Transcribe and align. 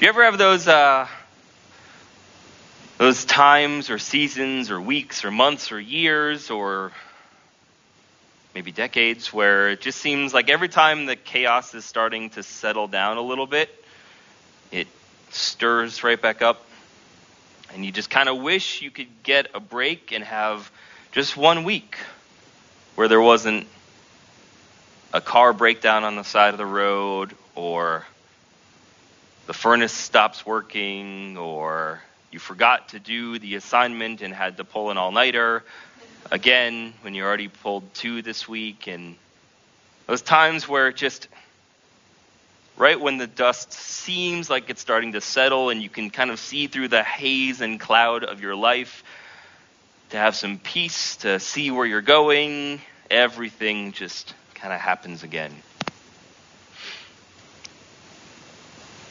You 0.00 0.06
ever 0.06 0.22
have 0.22 0.38
those 0.38 0.68
uh, 0.68 1.08
those 2.98 3.24
times 3.24 3.90
or 3.90 3.98
seasons 3.98 4.70
or 4.70 4.80
weeks 4.80 5.24
or 5.24 5.32
months 5.32 5.72
or 5.72 5.80
years 5.80 6.52
or 6.52 6.92
maybe 8.54 8.70
decades 8.70 9.32
where 9.32 9.70
it 9.70 9.80
just 9.80 9.98
seems 9.98 10.32
like 10.32 10.50
every 10.50 10.68
time 10.68 11.06
the 11.06 11.16
chaos 11.16 11.74
is 11.74 11.84
starting 11.84 12.30
to 12.30 12.44
settle 12.44 12.86
down 12.86 13.16
a 13.16 13.22
little 13.22 13.48
bit, 13.48 13.70
it 14.70 14.86
stirs 15.30 16.04
right 16.04 16.22
back 16.22 16.42
up. 16.42 16.64
And 17.74 17.84
you 17.84 17.90
just 17.90 18.08
kind 18.08 18.28
of 18.28 18.40
wish 18.40 18.80
you 18.82 18.92
could 18.92 19.24
get 19.24 19.48
a 19.52 19.58
break 19.58 20.12
and 20.12 20.22
have 20.22 20.70
just 21.10 21.36
one 21.36 21.64
week 21.64 21.96
where 22.94 23.08
there 23.08 23.20
wasn't 23.20 23.66
a 25.12 25.20
car 25.20 25.52
breakdown 25.52 26.04
on 26.04 26.14
the 26.14 26.22
side 26.22 26.54
of 26.54 26.58
the 26.58 26.66
road 26.66 27.34
or 27.56 28.06
the 29.48 29.54
furnace 29.54 29.94
stops 29.94 30.44
working 30.44 31.38
or 31.38 32.02
you 32.30 32.38
forgot 32.38 32.90
to 32.90 33.00
do 33.00 33.38
the 33.38 33.54
assignment 33.54 34.20
and 34.20 34.34
had 34.34 34.58
to 34.58 34.62
pull 34.62 34.90
an 34.90 34.98
all-nighter 34.98 35.64
again 36.30 36.92
when 37.00 37.14
you 37.14 37.24
already 37.24 37.48
pulled 37.48 37.82
two 37.94 38.20
this 38.20 38.46
week 38.46 38.86
and 38.88 39.16
those 40.06 40.20
times 40.20 40.68
where 40.68 40.92
just 40.92 41.28
right 42.76 43.00
when 43.00 43.16
the 43.16 43.26
dust 43.26 43.72
seems 43.72 44.50
like 44.50 44.68
it's 44.68 44.82
starting 44.82 45.12
to 45.12 45.20
settle 45.22 45.70
and 45.70 45.82
you 45.82 45.88
can 45.88 46.10
kind 46.10 46.30
of 46.30 46.38
see 46.38 46.66
through 46.66 46.88
the 46.88 47.02
haze 47.02 47.62
and 47.62 47.80
cloud 47.80 48.24
of 48.24 48.42
your 48.42 48.54
life 48.54 49.02
to 50.10 50.18
have 50.18 50.36
some 50.36 50.58
peace 50.58 51.16
to 51.16 51.40
see 51.40 51.70
where 51.70 51.86
you're 51.86 52.02
going 52.02 52.82
everything 53.10 53.92
just 53.92 54.34
kind 54.54 54.74
of 54.74 54.78
happens 54.80 55.22
again 55.22 55.54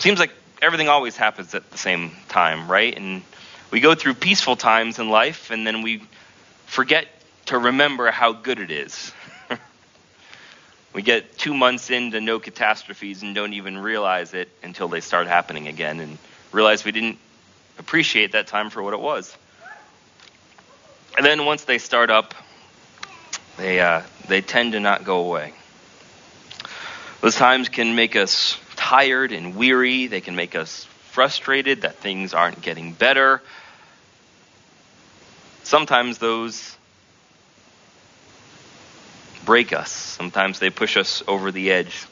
seems 0.07 0.19
like 0.19 0.31
everything 0.61 0.87
always 0.87 1.17
happens 1.17 1.53
at 1.53 1.69
the 1.69 1.77
same 1.77 2.13
time, 2.29 2.71
right? 2.71 2.95
And 2.95 3.23
we 3.71 3.81
go 3.81 3.93
through 3.93 4.13
peaceful 4.13 4.55
times 4.55 4.99
in 4.99 5.09
life 5.09 5.51
and 5.51 5.67
then 5.67 5.81
we 5.81 6.01
forget 6.65 7.09
to 7.47 7.59
remember 7.59 8.09
how 8.09 8.31
good 8.31 8.57
it 8.59 8.71
is. 8.71 9.11
we 10.93 11.01
get 11.01 11.37
two 11.37 11.53
months 11.53 11.89
into 11.89 12.21
no 12.21 12.39
catastrophes 12.39 13.21
and 13.21 13.35
don't 13.35 13.51
even 13.51 13.77
realize 13.79 14.33
it 14.33 14.47
until 14.63 14.87
they 14.87 15.01
start 15.01 15.27
happening 15.27 15.67
again 15.67 15.99
and 15.99 16.17
realize 16.53 16.85
we 16.85 16.93
didn't 16.93 17.17
appreciate 17.77 18.31
that 18.31 18.47
time 18.47 18.69
for 18.69 18.81
what 18.81 18.93
it 18.93 19.01
was. 19.01 19.35
And 21.17 21.25
then 21.25 21.43
once 21.43 21.65
they 21.65 21.79
start 21.79 22.09
up, 22.09 22.33
they, 23.57 23.81
uh, 23.81 24.03
they 24.29 24.39
tend 24.39 24.71
to 24.71 24.79
not 24.79 25.03
go 25.03 25.19
away. 25.19 25.51
Those 27.19 27.35
times 27.35 27.67
can 27.67 27.93
make 27.93 28.15
us 28.15 28.57
tired 28.87 29.33
and 29.33 29.53
weary. 29.57 30.07
They 30.07 30.21
can 30.21 30.37
make 30.37 30.55
us 30.55 30.85
frustrated 31.11 31.81
that 31.81 31.95
things 31.95 32.33
aren't 32.33 32.61
getting 32.61 32.93
better. 32.93 33.41
Sometimes 35.63 36.19
those 36.19 36.77
break 39.43 39.73
us. 39.73 39.91
Sometimes 39.91 40.59
they 40.59 40.69
push 40.69 40.95
us 40.95 41.21
over 41.27 41.51
the 41.51 41.69
edge. 41.69 42.05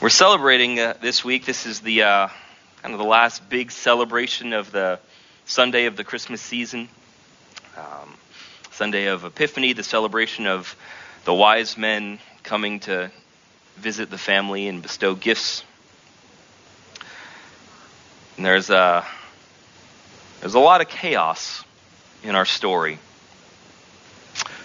We're 0.00 0.08
celebrating 0.08 0.80
uh, 0.80 0.94
this 1.02 1.22
week. 1.22 1.44
This 1.44 1.66
is 1.66 1.80
the 1.80 2.04
uh, 2.04 2.28
kind 2.80 2.94
of 2.94 2.98
the 2.98 3.04
last 3.04 3.46
big 3.50 3.70
celebration 3.70 4.54
of 4.54 4.72
the 4.72 5.00
Sunday 5.44 5.84
of 5.84 5.98
the 5.98 6.04
Christmas 6.04 6.40
season. 6.40 6.88
Um, 7.76 8.14
Sunday 8.70 9.08
of 9.08 9.26
Epiphany, 9.26 9.74
the 9.74 9.84
celebration 9.84 10.46
of 10.46 10.74
the 11.26 11.34
wise 11.34 11.76
men 11.76 12.20
coming 12.42 12.80
to 12.80 13.10
visit 13.76 14.10
the 14.10 14.18
family 14.18 14.68
and 14.68 14.82
bestow 14.82 15.14
gifts. 15.14 15.64
And 18.36 18.46
there's 18.46 18.70
a 18.70 19.04
there's 20.40 20.54
a 20.54 20.60
lot 20.60 20.80
of 20.80 20.88
chaos 20.88 21.64
in 22.24 22.34
our 22.34 22.44
story 22.44 22.98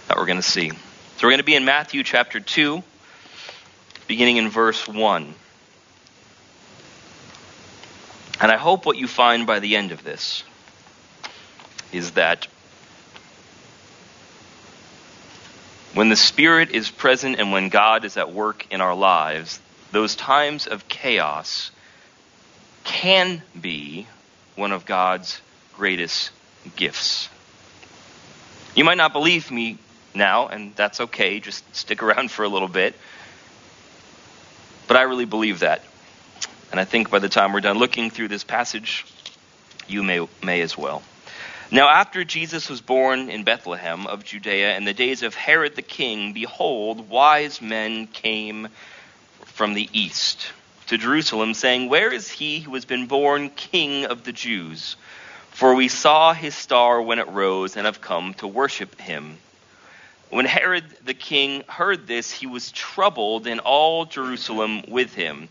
that 0.08 0.16
we're 0.16 0.26
going 0.26 0.38
to 0.38 0.42
see. 0.42 0.70
So 0.70 1.26
we're 1.26 1.30
going 1.30 1.38
to 1.38 1.44
be 1.44 1.54
in 1.54 1.64
Matthew 1.64 2.02
chapter 2.02 2.40
2, 2.40 2.82
beginning 4.06 4.38
in 4.38 4.48
verse 4.48 4.88
1. 4.88 5.34
And 8.40 8.52
I 8.52 8.56
hope 8.56 8.86
what 8.86 8.96
you 8.96 9.06
find 9.06 9.46
by 9.46 9.60
the 9.60 9.76
end 9.76 9.92
of 9.92 10.02
this 10.02 10.44
is 11.92 12.12
that 12.12 12.46
When 15.98 16.10
the 16.10 16.14
Spirit 16.14 16.70
is 16.70 16.88
present 16.88 17.40
and 17.40 17.50
when 17.50 17.70
God 17.70 18.04
is 18.04 18.16
at 18.16 18.32
work 18.32 18.64
in 18.70 18.80
our 18.80 18.94
lives, 18.94 19.58
those 19.90 20.14
times 20.14 20.68
of 20.68 20.86
chaos 20.86 21.72
can 22.84 23.42
be 23.60 24.06
one 24.54 24.70
of 24.70 24.86
God's 24.86 25.40
greatest 25.74 26.30
gifts. 26.76 27.28
You 28.76 28.84
might 28.84 28.96
not 28.96 29.12
believe 29.12 29.50
me 29.50 29.76
now, 30.14 30.46
and 30.46 30.72
that's 30.76 31.00
okay. 31.00 31.40
Just 31.40 31.64
stick 31.74 32.00
around 32.00 32.30
for 32.30 32.44
a 32.44 32.48
little 32.48 32.68
bit. 32.68 32.94
But 34.86 34.98
I 34.98 35.02
really 35.02 35.24
believe 35.24 35.58
that. 35.58 35.82
And 36.70 36.78
I 36.78 36.84
think 36.84 37.10
by 37.10 37.18
the 37.18 37.28
time 37.28 37.52
we're 37.52 37.60
done 37.60 37.76
looking 37.76 38.10
through 38.10 38.28
this 38.28 38.44
passage, 38.44 39.04
you 39.88 40.04
may, 40.04 40.24
may 40.44 40.60
as 40.60 40.78
well. 40.78 41.02
Now, 41.70 41.90
after 41.90 42.24
Jesus 42.24 42.70
was 42.70 42.80
born 42.80 43.28
in 43.28 43.44
Bethlehem 43.44 44.06
of 44.06 44.24
Judea 44.24 44.74
in 44.78 44.86
the 44.86 44.94
days 44.94 45.22
of 45.22 45.34
Herod 45.34 45.76
the 45.76 45.82
king, 45.82 46.32
behold, 46.32 47.10
wise 47.10 47.60
men 47.60 48.06
came 48.06 48.68
from 49.44 49.74
the 49.74 49.86
east 49.92 50.46
to 50.86 50.96
Jerusalem, 50.96 51.52
saying, 51.52 51.90
Where 51.90 52.10
is 52.10 52.30
he 52.30 52.60
who 52.60 52.72
has 52.72 52.86
been 52.86 53.06
born 53.06 53.50
king 53.50 54.06
of 54.06 54.24
the 54.24 54.32
Jews? 54.32 54.96
For 55.50 55.74
we 55.74 55.88
saw 55.88 56.32
his 56.32 56.54
star 56.54 57.02
when 57.02 57.18
it 57.18 57.28
rose 57.28 57.76
and 57.76 57.84
have 57.84 58.00
come 58.00 58.32
to 58.34 58.46
worship 58.46 58.98
him. 58.98 59.36
When 60.30 60.46
Herod 60.46 60.86
the 61.04 61.12
king 61.12 61.64
heard 61.68 62.06
this, 62.06 62.32
he 62.32 62.46
was 62.46 62.72
troubled, 62.72 63.46
and 63.46 63.60
all 63.60 64.06
Jerusalem 64.06 64.84
with 64.88 65.14
him. 65.14 65.50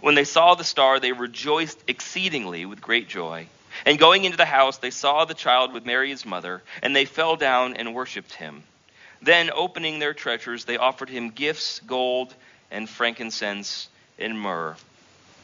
When 0.00 0.14
they 0.14 0.24
saw 0.24 0.54
the 0.54 0.64
star, 0.64 1.00
they 1.00 1.12
rejoiced 1.12 1.78
exceedingly 1.86 2.66
with 2.66 2.80
great 2.80 3.08
joy. 3.08 3.46
And 3.86 3.98
going 3.98 4.24
into 4.24 4.36
the 4.36 4.44
house, 4.44 4.78
they 4.78 4.90
saw 4.90 5.24
the 5.24 5.34
child 5.34 5.72
with 5.72 5.86
Mary 5.86 6.10
his 6.10 6.26
mother, 6.26 6.62
and 6.82 6.94
they 6.94 7.04
fell 7.04 7.36
down 7.36 7.74
and 7.74 7.94
worshipped 7.94 8.32
him. 8.34 8.62
Then, 9.22 9.50
opening 9.50 9.98
their 9.98 10.14
treasures, 10.14 10.64
they 10.64 10.76
offered 10.76 11.08
him 11.08 11.30
gifts, 11.30 11.80
gold, 11.80 12.34
and 12.70 12.88
frankincense, 12.88 13.88
and 14.18 14.40
myrrh. 14.40 14.76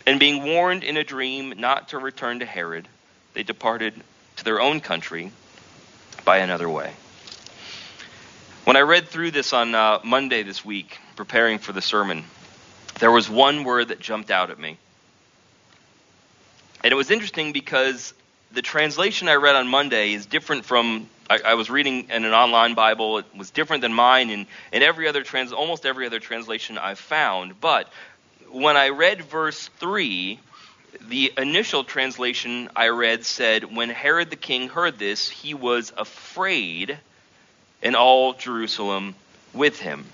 And 0.06 0.20
being 0.20 0.44
warned 0.44 0.84
in 0.84 0.96
a 0.96 1.04
dream 1.04 1.54
not 1.58 1.88
to 1.88 1.98
return 1.98 2.40
to 2.40 2.46
Herod, 2.46 2.88
they 3.34 3.42
departed 3.42 3.94
to 4.36 4.44
their 4.44 4.60
own 4.60 4.80
country 4.80 5.32
by 6.24 6.38
another 6.38 6.68
way. 6.68 6.92
When 8.64 8.76
I 8.76 8.80
read 8.80 9.08
through 9.08 9.30
this 9.30 9.52
on 9.52 9.74
uh, 9.74 10.00
Monday 10.04 10.42
this 10.42 10.64
week, 10.64 10.98
preparing 11.14 11.58
for 11.58 11.72
the 11.72 11.82
sermon, 11.82 12.24
there 12.98 13.10
was 13.10 13.28
one 13.28 13.64
word 13.64 13.88
that 13.88 14.00
jumped 14.00 14.30
out 14.30 14.50
at 14.50 14.58
me. 14.58 14.78
And 16.82 16.92
it 16.92 16.96
was 16.96 17.10
interesting 17.10 17.52
because 17.52 18.14
the 18.52 18.62
translation 18.62 19.28
I 19.28 19.34
read 19.34 19.56
on 19.56 19.68
Monday 19.68 20.12
is 20.12 20.26
different 20.26 20.64
from 20.64 21.08
I, 21.28 21.40
I, 21.44 21.54
was 21.54 21.68
reading 21.68 22.08
in 22.10 22.24
an 22.24 22.32
online 22.32 22.74
Bible. 22.74 23.18
It 23.18 23.26
was 23.36 23.50
different 23.50 23.82
than 23.82 23.92
mine 23.92 24.30
and, 24.30 24.46
and 24.72 24.84
every 24.84 25.08
other 25.08 25.24
trans 25.24 25.52
almost 25.52 25.84
every 25.84 26.06
other 26.06 26.20
translation 26.20 26.78
I've 26.78 27.00
found. 27.00 27.60
But 27.60 27.90
when 28.50 28.76
I 28.76 28.90
read 28.90 29.22
verse 29.22 29.68
three, 29.78 30.38
the 31.08 31.32
initial 31.36 31.84
translation 31.84 32.70
I 32.76 32.88
read 32.88 33.24
said, 33.24 33.76
When 33.76 33.90
Herod 33.90 34.30
the 34.30 34.36
king 34.36 34.68
heard 34.68 34.98
this, 34.98 35.28
he 35.28 35.54
was 35.54 35.92
afraid 35.96 36.98
and 37.82 37.96
all 37.96 38.32
Jerusalem 38.32 39.14
with 39.52 39.80
him. 39.80 40.06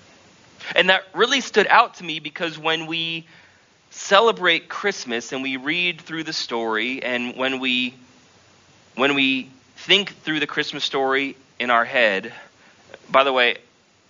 And 0.75 0.89
that 0.89 1.03
really 1.13 1.41
stood 1.41 1.67
out 1.67 1.95
to 1.95 2.03
me 2.03 2.19
because 2.19 2.57
when 2.57 2.85
we 2.87 3.25
celebrate 3.91 4.69
Christmas 4.69 5.31
and 5.31 5.43
we 5.43 5.57
read 5.57 6.01
through 6.01 6.23
the 6.23 6.33
story 6.33 7.03
and 7.03 7.35
when 7.35 7.59
we 7.59 7.93
when 8.95 9.15
we 9.15 9.49
think 9.75 10.15
through 10.23 10.39
the 10.39 10.47
Christmas 10.47 10.83
story 10.83 11.35
in 11.59 11.69
our 11.69 11.85
head, 11.85 12.31
by 13.09 13.23
the 13.23 13.33
way, 13.33 13.57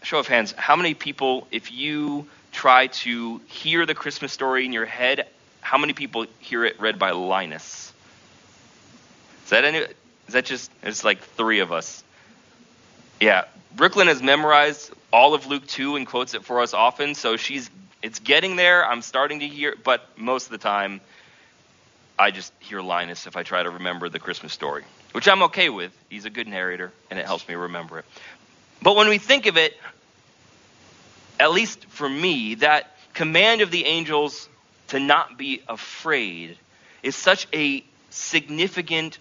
show 0.03 0.19
of 0.19 0.27
hands, 0.27 0.53
how 0.57 0.75
many 0.75 0.93
people 0.93 1.47
if 1.51 1.71
you 1.71 2.27
try 2.51 2.87
to 2.87 3.39
hear 3.47 3.85
the 3.85 3.95
Christmas 3.95 4.31
story 4.31 4.65
in 4.65 4.73
your 4.73 4.85
head, 4.85 5.27
how 5.61 5.77
many 5.77 5.93
people 5.93 6.25
hear 6.39 6.65
it 6.65 6.79
read 6.79 6.99
by 6.99 7.11
Linus? 7.11 7.91
Is 9.45 9.49
that 9.49 9.65
any 9.65 9.79
is 9.79 10.33
that 10.33 10.45
just 10.45 10.71
it's 10.83 11.03
like 11.03 11.21
3 11.21 11.59
of 11.59 11.71
us. 11.71 12.03
Yeah, 13.19 13.45
Brooklyn 13.75 14.07
has 14.07 14.21
memorized 14.21 14.91
all 15.11 15.33
of 15.33 15.47
Luke 15.47 15.65
2 15.65 15.95
and 15.95 16.05
quotes 16.05 16.33
it 16.35 16.43
for 16.43 16.61
us 16.61 16.73
often, 16.73 17.15
so 17.15 17.37
she's 17.37 17.69
it's 18.03 18.19
getting 18.19 18.55
there. 18.55 18.85
I'm 18.85 19.01
starting 19.01 19.39
to 19.39 19.47
hear, 19.47 19.75
but 19.81 20.05
most 20.17 20.45
of 20.45 20.51
the 20.51 20.57
time, 20.57 20.99
I 22.19 22.31
just 22.31 22.53
hear 22.59 22.81
Linus 22.81 23.25
if 23.27 23.37
I 23.37 23.43
try 23.43 23.63
to 23.63 23.69
remember 23.69 24.09
the 24.09 24.19
Christmas 24.19 24.53
story, 24.53 24.83
which 25.13 25.27
I'm 25.27 25.43
okay 25.43 25.69
with. 25.69 25.91
He's 26.09 26.25
a 26.25 26.29
good 26.29 26.47
narrator, 26.47 26.91
and 27.09 27.17
it 27.17 27.25
helps 27.25 27.47
me 27.47 27.55
remember 27.55 27.99
it. 27.99 28.05
But 28.81 28.95
when 28.95 29.07
we 29.07 29.17
think 29.17 29.45
of 29.45 29.57
it, 29.57 29.75
at 31.39 31.51
least 31.51 31.85
for 31.85 32.07
me, 32.07 32.55
that 32.55 32.95
command 33.13 33.61
of 33.61 33.71
the 33.71 33.85
angels 33.85 34.49
to 34.89 34.99
not 34.99 35.37
be 35.37 35.61
afraid 35.67 36.57
is 37.01 37.15
such 37.15 37.47
a 37.53 37.83
significant, 38.09 39.17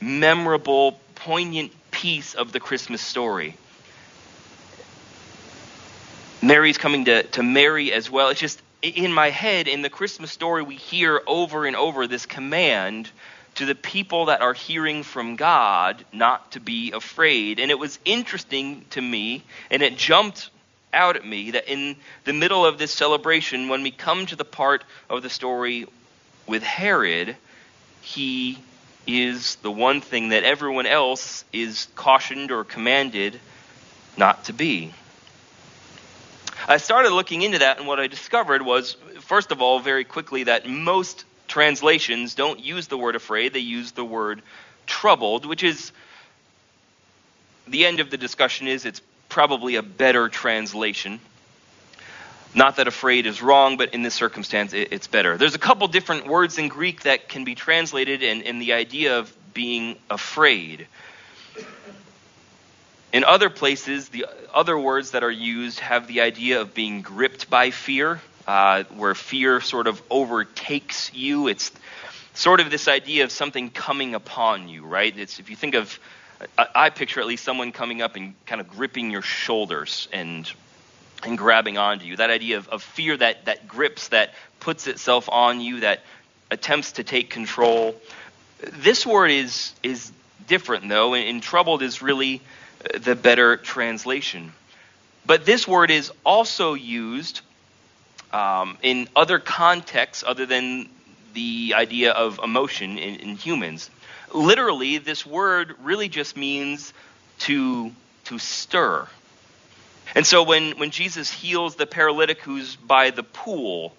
memorable, 0.00 0.98
poignant 1.14 1.72
piece 2.02 2.34
of 2.34 2.50
the 2.50 2.58
Christmas 2.58 3.00
story. 3.00 3.54
Mary's 6.42 6.76
coming 6.76 7.04
to, 7.04 7.22
to 7.22 7.44
Mary 7.44 7.92
as 7.92 8.10
well. 8.10 8.30
It's 8.30 8.40
just 8.40 8.60
in 8.82 9.12
my 9.12 9.30
head, 9.30 9.68
in 9.68 9.82
the 9.82 9.88
Christmas 9.88 10.32
story, 10.32 10.64
we 10.64 10.74
hear 10.74 11.22
over 11.28 11.64
and 11.64 11.76
over 11.76 12.08
this 12.08 12.26
command 12.26 13.08
to 13.54 13.66
the 13.66 13.76
people 13.76 14.24
that 14.24 14.40
are 14.40 14.52
hearing 14.52 15.04
from 15.04 15.36
God 15.36 16.04
not 16.12 16.50
to 16.52 16.60
be 16.60 16.90
afraid. 16.90 17.60
And 17.60 17.70
it 17.70 17.78
was 17.78 18.00
interesting 18.04 18.84
to 18.90 19.00
me, 19.00 19.44
and 19.70 19.80
it 19.80 19.96
jumped 19.96 20.50
out 20.92 21.14
at 21.14 21.24
me 21.24 21.52
that 21.52 21.70
in 21.70 21.94
the 22.24 22.32
middle 22.32 22.66
of 22.66 22.78
this 22.78 22.92
celebration, 22.92 23.68
when 23.68 23.84
we 23.84 23.92
come 23.92 24.26
to 24.26 24.34
the 24.34 24.44
part 24.44 24.82
of 25.08 25.22
the 25.22 25.30
story 25.30 25.86
with 26.48 26.64
Herod, 26.64 27.36
he 28.00 28.58
is 29.06 29.56
the 29.56 29.70
one 29.70 30.00
thing 30.00 30.30
that 30.30 30.44
everyone 30.44 30.86
else 30.86 31.44
is 31.52 31.88
cautioned 31.94 32.50
or 32.50 32.64
commanded 32.64 33.38
not 34.16 34.44
to 34.44 34.52
be. 34.52 34.92
I 36.68 36.76
started 36.76 37.10
looking 37.10 37.42
into 37.42 37.58
that, 37.58 37.78
and 37.78 37.88
what 37.88 37.98
I 37.98 38.06
discovered 38.06 38.62
was, 38.62 38.96
first 39.20 39.50
of 39.50 39.60
all, 39.60 39.80
very 39.80 40.04
quickly, 40.04 40.44
that 40.44 40.68
most 40.68 41.24
translations 41.48 42.34
don't 42.34 42.60
use 42.60 42.86
the 42.86 42.96
word 42.96 43.16
afraid, 43.16 43.52
they 43.52 43.58
use 43.58 43.92
the 43.92 44.04
word 44.04 44.42
troubled, 44.86 45.44
which 45.44 45.62
is 45.62 45.92
the 47.66 47.86
end 47.86 48.00
of 48.00 48.10
the 48.10 48.16
discussion 48.16 48.68
is 48.68 48.84
it's 48.84 49.02
probably 49.28 49.76
a 49.76 49.82
better 49.82 50.28
translation. 50.28 51.20
Not 52.54 52.76
that 52.76 52.86
afraid 52.86 53.26
is 53.26 53.40
wrong, 53.40 53.78
but 53.78 53.94
in 53.94 54.02
this 54.02 54.14
circumstance, 54.14 54.74
it's 54.74 55.06
better. 55.06 55.38
There's 55.38 55.54
a 55.54 55.58
couple 55.58 55.88
different 55.88 56.26
words 56.26 56.58
in 56.58 56.68
Greek 56.68 57.02
that 57.02 57.28
can 57.28 57.44
be 57.44 57.54
translated 57.54 58.22
in, 58.22 58.42
in 58.42 58.58
the 58.58 58.74
idea 58.74 59.18
of 59.18 59.34
being 59.54 59.96
afraid. 60.10 60.86
In 63.12 63.24
other 63.24 63.48
places, 63.48 64.10
the 64.10 64.26
other 64.52 64.78
words 64.78 65.12
that 65.12 65.22
are 65.22 65.30
used 65.30 65.80
have 65.80 66.06
the 66.06 66.20
idea 66.20 66.60
of 66.60 66.74
being 66.74 67.02
gripped 67.02 67.48
by 67.48 67.70
fear, 67.70 68.20
uh, 68.46 68.84
where 68.84 69.14
fear 69.14 69.60
sort 69.60 69.86
of 69.86 70.02
overtakes 70.10 71.12
you. 71.14 71.48
It's 71.48 71.72
sort 72.34 72.60
of 72.60 72.70
this 72.70 72.88
idea 72.88 73.24
of 73.24 73.32
something 73.32 73.70
coming 73.70 74.14
upon 74.14 74.68
you, 74.68 74.84
right? 74.84 75.16
It's 75.16 75.38
if 75.38 75.50
you 75.50 75.56
think 75.56 75.74
of, 75.74 75.98
I 76.58 76.90
picture 76.90 77.20
at 77.20 77.26
least 77.26 77.44
someone 77.44 77.72
coming 77.72 78.02
up 78.02 78.16
and 78.16 78.34
kind 78.46 78.60
of 78.60 78.68
gripping 78.68 79.10
your 79.10 79.22
shoulders 79.22 80.08
and 80.12 80.50
and 81.24 81.38
grabbing 81.38 81.78
onto 81.78 82.04
you. 82.04 82.16
That 82.16 82.30
idea 82.30 82.58
of, 82.58 82.68
of 82.68 82.82
fear 82.82 83.16
that 83.16 83.46
that 83.46 83.68
grips, 83.68 84.08
that 84.08 84.34
puts 84.60 84.86
itself 84.86 85.28
on 85.30 85.60
you, 85.60 85.80
that 85.80 86.00
attempts 86.50 86.92
to 86.92 87.04
take 87.04 87.30
control. 87.30 87.94
This 88.60 89.06
word 89.06 89.30
is 89.30 89.72
is 89.82 90.12
different 90.46 90.88
though, 90.88 91.14
and, 91.14 91.28
and 91.28 91.42
troubled 91.42 91.82
is 91.82 92.02
really 92.02 92.40
the 92.98 93.14
better 93.14 93.56
translation. 93.56 94.52
But 95.24 95.46
this 95.46 95.68
word 95.68 95.90
is 95.90 96.10
also 96.24 96.74
used 96.74 97.42
um, 98.32 98.78
in 98.82 99.08
other 99.14 99.38
contexts 99.38 100.24
other 100.26 100.46
than 100.46 100.88
the 101.34 101.74
idea 101.76 102.12
of 102.12 102.40
emotion 102.42 102.98
in, 102.98 103.16
in, 103.16 103.36
humans. 103.36 103.88
Literally, 104.32 104.98
this 104.98 105.24
word 105.24 105.74
really 105.82 106.08
just 106.08 106.36
means 106.36 106.92
to, 107.40 107.92
to 108.24 108.38
stir. 108.38 109.06
And 110.14 110.26
so 110.26 110.42
when, 110.42 110.72
when 110.78 110.90
Jesus 110.90 111.30
heals 111.30 111.76
the 111.76 111.86
paralytic 111.86 112.40
who's 112.40 112.76
by 112.76 113.10
the 113.10 113.22
pool, 113.22 113.94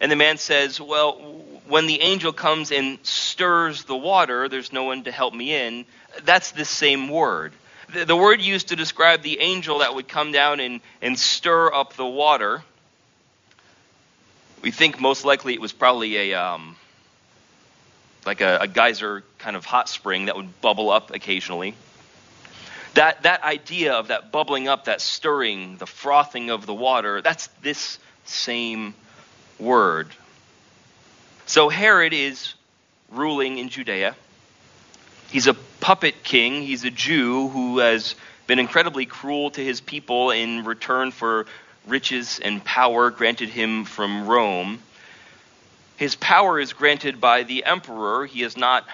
and 0.00 0.10
the 0.10 0.16
man 0.16 0.38
says, 0.38 0.80
Well, 0.80 1.12
when 1.68 1.86
the 1.86 2.00
angel 2.00 2.32
comes 2.32 2.72
and 2.72 2.98
stirs 3.02 3.84
the 3.84 3.96
water, 3.96 4.48
there's 4.48 4.72
no 4.72 4.84
one 4.84 5.04
to 5.04 5.12
help 5.12 5.34
me 5.34 5.54
in, 5.54 5.84
that's 6.24 6.52
the 6.52 6.64
same 6.64 7.08
word 7.08 7.52
the, 7.92 8.04
the 8.04 8.16
word 8.16 8.40
used 8.40 8.68
to 8.68 8.76
describe 8.76 9.22
the 9.22 9.40
angel 9.40 9.78
that 9.78 9.94
would 9.94 10.08
come 10.08 10.32
down 10.32 10.60
and, 10.60 10.80
and 11.02 11.18
stir 11.18 11.72
up 11.72 11.94
the 11.94 12.06
water, 12.06 12.62
we 14.62 14.70
think 14.70 15.00
most 15.00 15.24
likely 15.24 15.54
it 15.54 15.60
was 15.60 15.72
probably 15.72 16.32
a 16.32 16.34
um, 16.34 16.76
like 18.26 18.40
a, 18.40 18.58
a 18.62 18.68
geyser 18.68 19.24
kind 19.38 19.56
of 19.56 19.64
hot 19.64 19.88
spring 19.88 20.26
that 20.26 20.36
would 20.36 20.60
bubble 20.60 20.90
up 20.90 21.10
occasionally. 21.14 21.74
That, 22.94 23.22
that 23.22 23.44
idea 23.44 23.94
of 23.94 24.08
that 24.08 24.32
bubbling 24.32 24.68
up, 24.68 24.86
that 24.86 25.00
stirring, 25.00 25.76
the 25.76 25.86
frothing 25.86 26.50
of 26.50 26.66
the 26.66 26.74
water, 26.74 27.22
that's 27.22 27.46
this 27.62 27.98
same 28.24 28.94
word. 29.58 30.08
So 31.46 31.68
Herod 31.68 32.12
is 32.12 32.54
ruling 33.10 33.58
in 33.58 33.68
Judea. 33.68 34.16
He's 35.30 35.46
a 35.46 35.54
puppet 35.54 36.22
king. 36.22 36.62
He's 36.62 36.84
a 36.84 36.90
Jew 36.90 37.48
who 37.48 37.78
has 37.78 38.16
been 38.46 38.58
incredibly 38.58 39.06
cruel 39.06 39.50
to 39.52 39.64
his 39.64 39.80
people 39.80 40.32
in 40.32 40.64
return 40.64 41.12
for 41.12 41.46
riches 41.86 42.40
and 42.42 42.64
power 42.64 43.10
granted 43.10 43.48
him 43.48 43.84
from 43.84 44.26
Rome. 44.26 44.80
His 45.96 46.16
power 46.16 46.58
is 46.58 46.72
granted 46.72 47.20
by 47.20 47.44
the 47.44 47.64
emperor. 47.64 48.26
He 48.26 48.42
is 48.42 48.56
not 48.56 48.84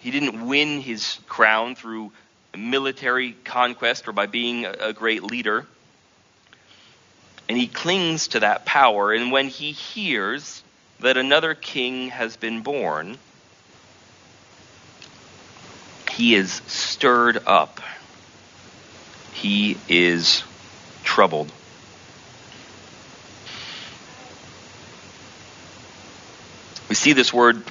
he 0.00 0.10
didn't 0.10 0.46
win 0.46 0.80
his 0.80 1.18
crown 1.28 1.74
through 1.76 2.12
military 2.56 3.32
conquest 3.44 4.08
or 4.08 4.12
by 4.12 4.26
being 4.26 4.66
a 4.66 4.92
great 4.92 5.22
leader. 5.22 5.66
And 7.48 7.58
he 7.58 7.66
clings 7.66 8.28
to 8.28 8.40
that 8.40 8.64
power. 8.64 9.12
And 9.12 9.30
when 9.30 9.48
he 9.48 9.72
hears 9.72 10.62
that 11.00 11.16
another 11.16 11.54
king 11.54 12.08
has 12.08 12.36
been 12.36 12.62
born, 12.62 13.18
he 16.10 16.34
is 16.34 16.62
stirred 16.66 17.42
up. 17.46 17.80
He 19.32 19.76
is 19.88 20.42
troubled. 21.02 21.52
We 26.88 26.94
see 26.94 27.12
this 27.12 27.32
word 27.32 27.62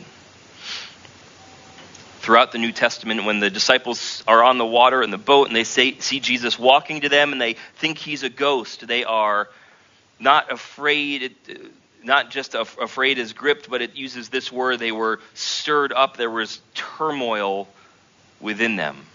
throughout 2.24 2.54
the 2.54 2.58
New 2.58 2.72
Testament 2.72 3.26
when 3.26 3.42
the 3.42 3.50
disciples 3.50 4.24
are 4.26 4.42
on 4.42 4.58
the 4.58 4.66
water 4.66 5.04
in 5.04 5.12
the 5.12 5.18
boat 5.18 5.48
and 5.48 5.56
they 5.56 5.66
say, 5.66 6.00
see 6.00 6.22
Jesus 6.22 6.58
walking 6.58 7.02
to 7.02 7.10
them 7.10 7.34
and 7.34 7.42
they 7.42 7.58
think 7.76 7.98
he's 7.98 8.24
a 8.24 8.30
ghost. 8.30 8.88
They 8.88 9.04
are 9.04 9.50
not 10.22 10.50
afraid, 10.50 11.36
not 12.02 12.32
just 12.32 12.56
afraid 12.56 13.20
as 13.20 13.34
gripped, 13.34 13.70
but 13.70 13.82
it 13.82 13.98
uses 13.98 14.30
this 14.30 14.50
word. 14.54 14.80
They 14.80 14.94
were 14.94 15.20
stirred 15.34 15.92
up. 15.92 16.16
There 16.16 16.32
was 16.32 16.62
turmoil 16.74 17.68
within 18.40 18.78
them. 18.78 19.06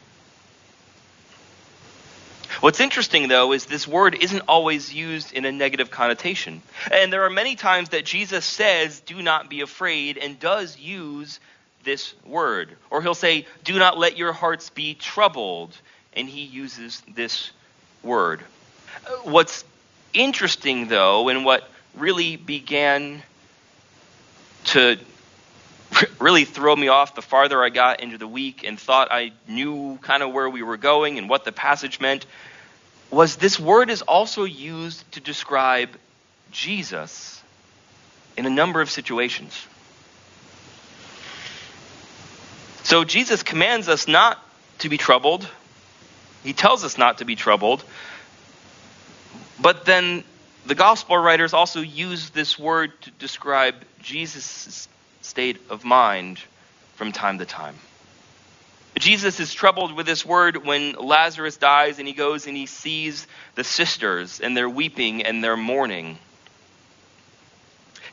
What's 2.61 2.81
interesting, 2.81 3.29
though, 3.29 3.53
is 3.55 3.65
this 3.65 3.89
word 3.89 4.17
isn't 4.21 4.43
always 4.49 4.93
used 4.93 5.33
in 5.33 5.47
a 5.47 5.53
negative 5.53 5.91
connotation. 5.91 6.61
And 6.91 7.11
there 7.11 7.25
are 7.25 7.31
many 7.31 7.57
times 7.57 7.91
that 7.91 8.05
Jesus 8.05 8.45
says, 8.45 9.01
do 9.01 9.23
not 9.23 9.49
be 9.49 9.63
afraid, 9.63 10.19
and 10.19 10.39
does 10.39 10.79
use 10.79 11.41
this 11.89 12.15
word. 12.27 12.77
Or 12.91 13.01
he'll 13.01 13.15
say, 13.15 13.47
do 13.65 13.79
not 13.79 13.97
let 13.97 14.19
your 14.19 14.35
hearts 14.35 14.69
be 14.69 14.93
troubled, 14.93 15.75
and 16.13 16.29
he 16.29 16.43
uses 16.43 17.03
this 17.15 17.51
word. 18.03 18.43
Uh, 19.07 19.11
what's 19.23 19.65
interesting, 20.13 20.89
though, 20.89 21.31
and 21.31 21.47
what 21.47 21.67
really 21.95 22.37
began 22.37 23.23
to 24.65 24.99
really 26.21 26.45
throw 26.45 26.77
me 26.77 26.89
off 26.89 27.15
the 27.15 27.23
farther 27.23 27.65
I 27.65 27.71
got 27.71 28.01
into 28.01 28.19
the 28.19 28.29
week 28.29 28.65
and 28.65 28.79
thought 28.79 29.09
I 29.11 29.33
knew 29.49 29.99
kind 30.03 30.23
of 30.23 30.31
where 30.35 30.51
we 30.51 30.63
were 30.63 30.77
going 30.77 31.17
and 31.17 31.27
what 31.27 31.47
the 31.47 31.53
passage 31.53 32.01
meant 32.01 32.27
was 33.11 33.37
this 33.37 33.59
word 33.59 33.89
is 33.89 34.03
also 34.03 34.45
used 34.45 35.11
to 35.13 35.21
describe 35.21 35.89
Jesus 36.51 37.43
in 38.37 38.45
a 38.45 38.51
number 38.51 38.83
of 38.83 38.91
situations. 38.91 39.67
So 42.89 43.05
Jesus 43.05 43.43
commands 43.43 43.87
us 43.87 44.09
not 44.09 44.43
to 44.79 44.89
be 44.89 44.97
troubled. 44.97 45.47
He 46.43 46.55
tells 46.55 46.85
us 46.85 46.97
not 46.97 47.19
to 47.19 47.27
be 47.27 47.37
troubled. 47.37 47.85
But 49.61 49.85
then 49.85 50.25
the 50.65 50.75
gospel 50.75 51.19
writers 51.19 51.53
also 51.53 51.81
use 51.81 52.31
this 52.31 52.59
word 52.59 52.93
to 53.03 53.11
describe 53.11 53.75
Jesus' 54.01 54.89
state 55.21 55.61
of 55.69 55.85
mind 55.85 56.41
from 56.95 57.13
time 57.13 57.41
to 57.41 57.45
time. 57.45 57.75
Jesus 58.99 59.39
is 59.39 59.53
troubled 59.53 59.95
with 59.95 60.07
this 60.07 60.25
word 60.25 60.65
when 60.65 60.93
Lazarus 60.93 61.59
dies 61.59 61.99
and 61.99 62.09
he 62.09 62.15
goes 62.15 62.47
and 62.47 62.57
he 62.57 62.65
sees 62.65 63.27
the 63.55 63.65
sisters 63.65 64.41
and 64.41 64.57
they're 64.57 64.67
weeping 64.67 65.25
and 65.25 65.45
they're 65.45 65.59
mourning. 65.59 66.17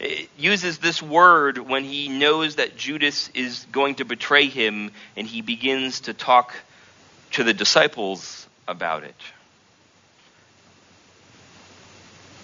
It 0.06 0.30
uses 0.38 0.78
this 0.78 1.02
word 1.02 1.58
when 1.58 1.84
he 1.84 2.08
knows 2.08 2.56
that 2.58 2.78
Judas 2.78 3.30
is 3.34 3.66
going 3.72 3.96
to 3.96 4.06
betray 4.06 4.48
him 4.48 4.92
and 5.16 5.26
he 5.26 5.42
begins 5.42 6.02
to 6.02 6.14
talk 6.14 6.54
to 7.32 7.44
the 7.44 7.54
disciples 7.54 8.48
about 8.68 9.04
it. 9.04 9.16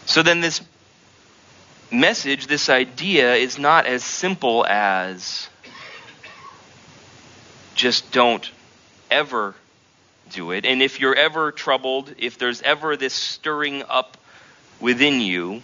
So 0.05 0.23
then, 0.23 0.41
this 0.41 0.61
message, 1.91 2.47
this 2.47 2.67
idea, 2.67 3.35
is 3.35 3.59
not 3.59 3.85
as 3.85 4.03
simple 4.03 4.65
as 4.65 5.47
just 7.75 8.11
don't 8.11 8.49
ever 9.11 9.55
do 10.31 10.51
it. 10.51 10.65
And 10.65 10.81
if 10.81 10.99
you're 10.99 11.15
ever 11.15 11.51
troubled, 11.51 12.13
if 12.17 12.37
there's 12.37 12.61
ever 12.63 12.97
this 12.97 13.13
stirring 13.13 13.83
up 13.87 14.17
within 14.79 15.21
you, 15.21 15.61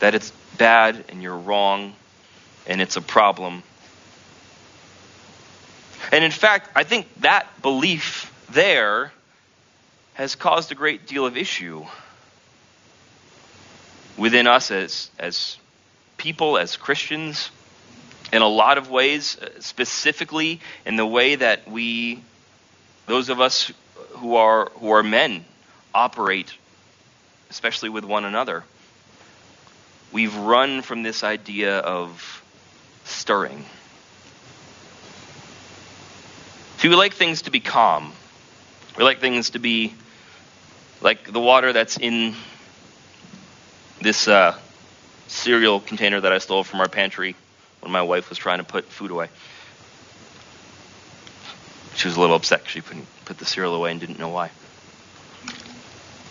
that 0.00 0.14
it's 0.14 0.30
bad 0.58 1.04
and 1.08 1.22
you're 1.22 1.36
wrong 1.36 1.94
and 2.66 2.80
it's 2.80 2.96
a 2.96 3.00
problem. 3.00 3.62
And 6.12 6.24
in 6.24 6.30
fact, 6.30 6.70
I 6.74 6.84
think 6.84 7.06
that 7.20 7.62
belief 7.62 8.32
there 8.50 9.12
has 10.14 10.34
caused 10.34 10.70
a 10.70 10.74
great 10.74 11.06
deal 11.06 11.26
of 11.26 11.36
issue 11.36 11.84
within 14.16 14.46
us 14.46 14.70
as, 14.70 15.10
as 15.18 15.58
people, 16.16 16.56
as 16.56 16.76
Christians, 16.76 17.50
in 18.32 18.42
a 18.42 18.48
lot 18.48 18.78
of 18.78 18.90
ways, 18.90 19.38
uh, 19.40 19.48
specifically 19.60 20.60
in 20.86 20.96
the 20.96 21.06
way 21.06 21.34
that 21.34 21.68
we, 21.68 22.22
those 23.06 23.28
of 23.28 23.40
us 23.40 23.72
who 24.10 24.36
are, 24.36 24.70
who 24.76 24.90
are 24.90 25.02
men, 25.02 25.44
operate, 25.94 26.52
especially 27.50 27.88
with 27.88 28.04
one 28.04 28.24
another. 28.24 28.64
We've 30.14 30.36
run 30.36 30.82
from 30.82 31.02
this 31.02 31.24
idea 31.24 31.78
of 31.78 32.44
stirring. 33.04 33.64
See, 36.78 36.86
we 36.86 36.94
like 36.94 37.14
things 37.14 37.42
to 37.42 37.50
be 37.50 37.58
calm. 37.58 38.12
We 38.96 39.02
like 39.02 39.18
things 39.18 39.50
to 39.50 39.58
be 39.58 39.92
like 41.00 41.32
the 41.32 41.40
water 41.40 41.72
that's 41.72 41.98
in 41.98 42.36
this 44.02 44.28
uh, 44.28 44.56
cereal 45.26 45.80
container 45.80 46.20
that 46.20 46.32
I 46.32 46.38
stole 46.38 46.62
from 46.62 46.78
our 46.80 46.88
pantry 46.88 47.34
when 47.80 47.90
my 47.90 48.02
wife 48.02 48.28
was 48.28 48.38
trying 48.38 48.58
to 48.58 48.64
put 48.64 48.84
food 48.84 49.10
away. 49.10 49.28
She 51.96 52.06
was 52.06 52.16
a 52.16 52.20
little 52.20 52.36
upset. 52.36 52.68
She 52.68 52.82
put 52.82 53.38
the 53.38 53.46
cereal 53.46 53.74
away 53.74 53.90
and 53.90 53.98
didn't 53.98 54.20
know 54.20 54.28
why. 54.28 54.52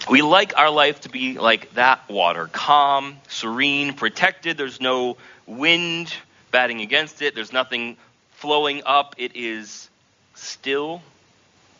We 0.10 0.22
like 0.22 0.57
our 0.57 0.69
life 0.69 1.01
to 1.01 1.10
be 1.10 1.39
like 1.39 1.74
that 1.75 2.10
water 2.10 2.50
calm, 2.51 3.17
serene, 3.29 3.93
protected. 3.93 4.57
There's 4.57 4.81
no 4.81 5.17
wind 5.45 6.13
batting 6.51 6.81
against 6.81 7.22
it, 7.22 7.36
there's 7.36 7.53
nothing 7.53 7.98
flowing 8.36 8.83
up. 8.86 9.15
It 9.17 9.36
is 9.36 9.89
still, 10.36 11.01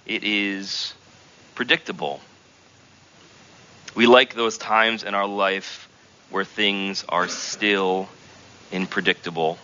it 0.06 0.24
is 0.24 0.94
predictable. 1.54 2.22
We 3.94 4.08
like 4.08 4.34
those 4.34 4.58
times 4.58 5.04
in 5.04 5.14
our 5.14 5.28
life 5.28 5.88
where 6.30 6.46
things 6.46 7.06
are 7.10 7.28
still 7.28 8.08
unpredictable. 8.72 9.60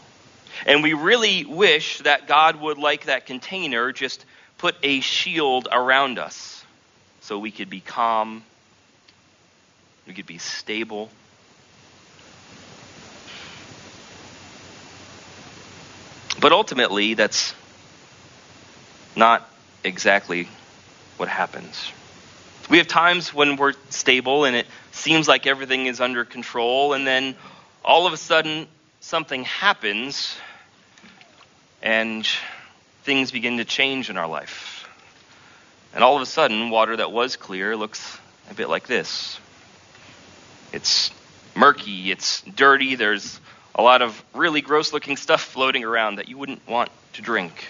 And 0.66 0.84
we 0.84 0.94
really 0.94 1.46
wish 1.46 2.00
that 2.00 2.28
God 2.28 2.58
would, 2.58 2.78
like 2.78 3.06
that 3.06 3.26
container, 3.26 3.92
just 3.92 4.26
put 4.58 4.76
a 4.84 5.00
shield 5.00 5.68
around 5.72 6.20
us 6.20 6.64
so 7.22 7.40
we 7.40 7.52
could 7.52 7.70
be 7.70 7.80
calm, 7.80 8.44
we 10.08 10.14
could 10.14 10.26
be 10.26 10.38
stable. 10.38 11.10
But 16.40 16.52
ultimately, 16.52 17.16
that's 17.16 17.54
not 19.16 19.50
exactly 19.84 20.48
what 21.18 21.28
happens. 21.28 21.92
We 22.70 22.78
have 22.78 22.88
times 22.88 23.34
when 23.34 23.56
we're 23.56 23.74
stable 23.90 24.46
and 24.46 24.56
it 24.56 24.68
seems 24.92 25.28
like 25.28 25.48
everything 25.48 25.88
is 25.88 26.00
under 26.00 26.24
control, 26.24 26.94
and 26.94 27.06
then 27.06 27.36
all 27.84 28.06
of 28.08 28.14
a 28.14 28.18
sudden 28.18 28.68
something 29.00 29.44
happens 29.44 30.38
and 31.82 32.28
things 33.04 33.32
begin 33.32 33.58
to 33.58 33.66
change 33.66 34.10
in 34.10 34.18
our 34.18 34.28
life. 34.28 34.88
And 35.94 36.04
all 36.04 36.16
of 36.16 36.22
a 36.22 36.26
sudden, 36.26 36.70
water 36.70 36.96
that 36.98 37.12
was 37.12 37.36
clear 37.36 37.76
looks 37.76 38.18
a 38.52 38.54
bit 38.54 38.70
like 38.70 38.88
this. 38.88 39.40
It's 40.72 41.12
murky, 41.56 42.12
it's 42.12 42.42
dirty, 42.42 42.96
there's 42.96 43.40
a 43.76 43.82
lot 43.82 44.02
of 44.02 44.24
really 44.34 44.62
gross 44.62 44.94
looking 44.94 45.18
stuff 45.18 45.42
floating 45.42 45.84
around 45.84 46.18
that 46.18 46.28
you 46.28 46.38
wouldn't 46.38 46.68
want 46.68 46.90
to 47.14 47.22
drink. 47.22 47.68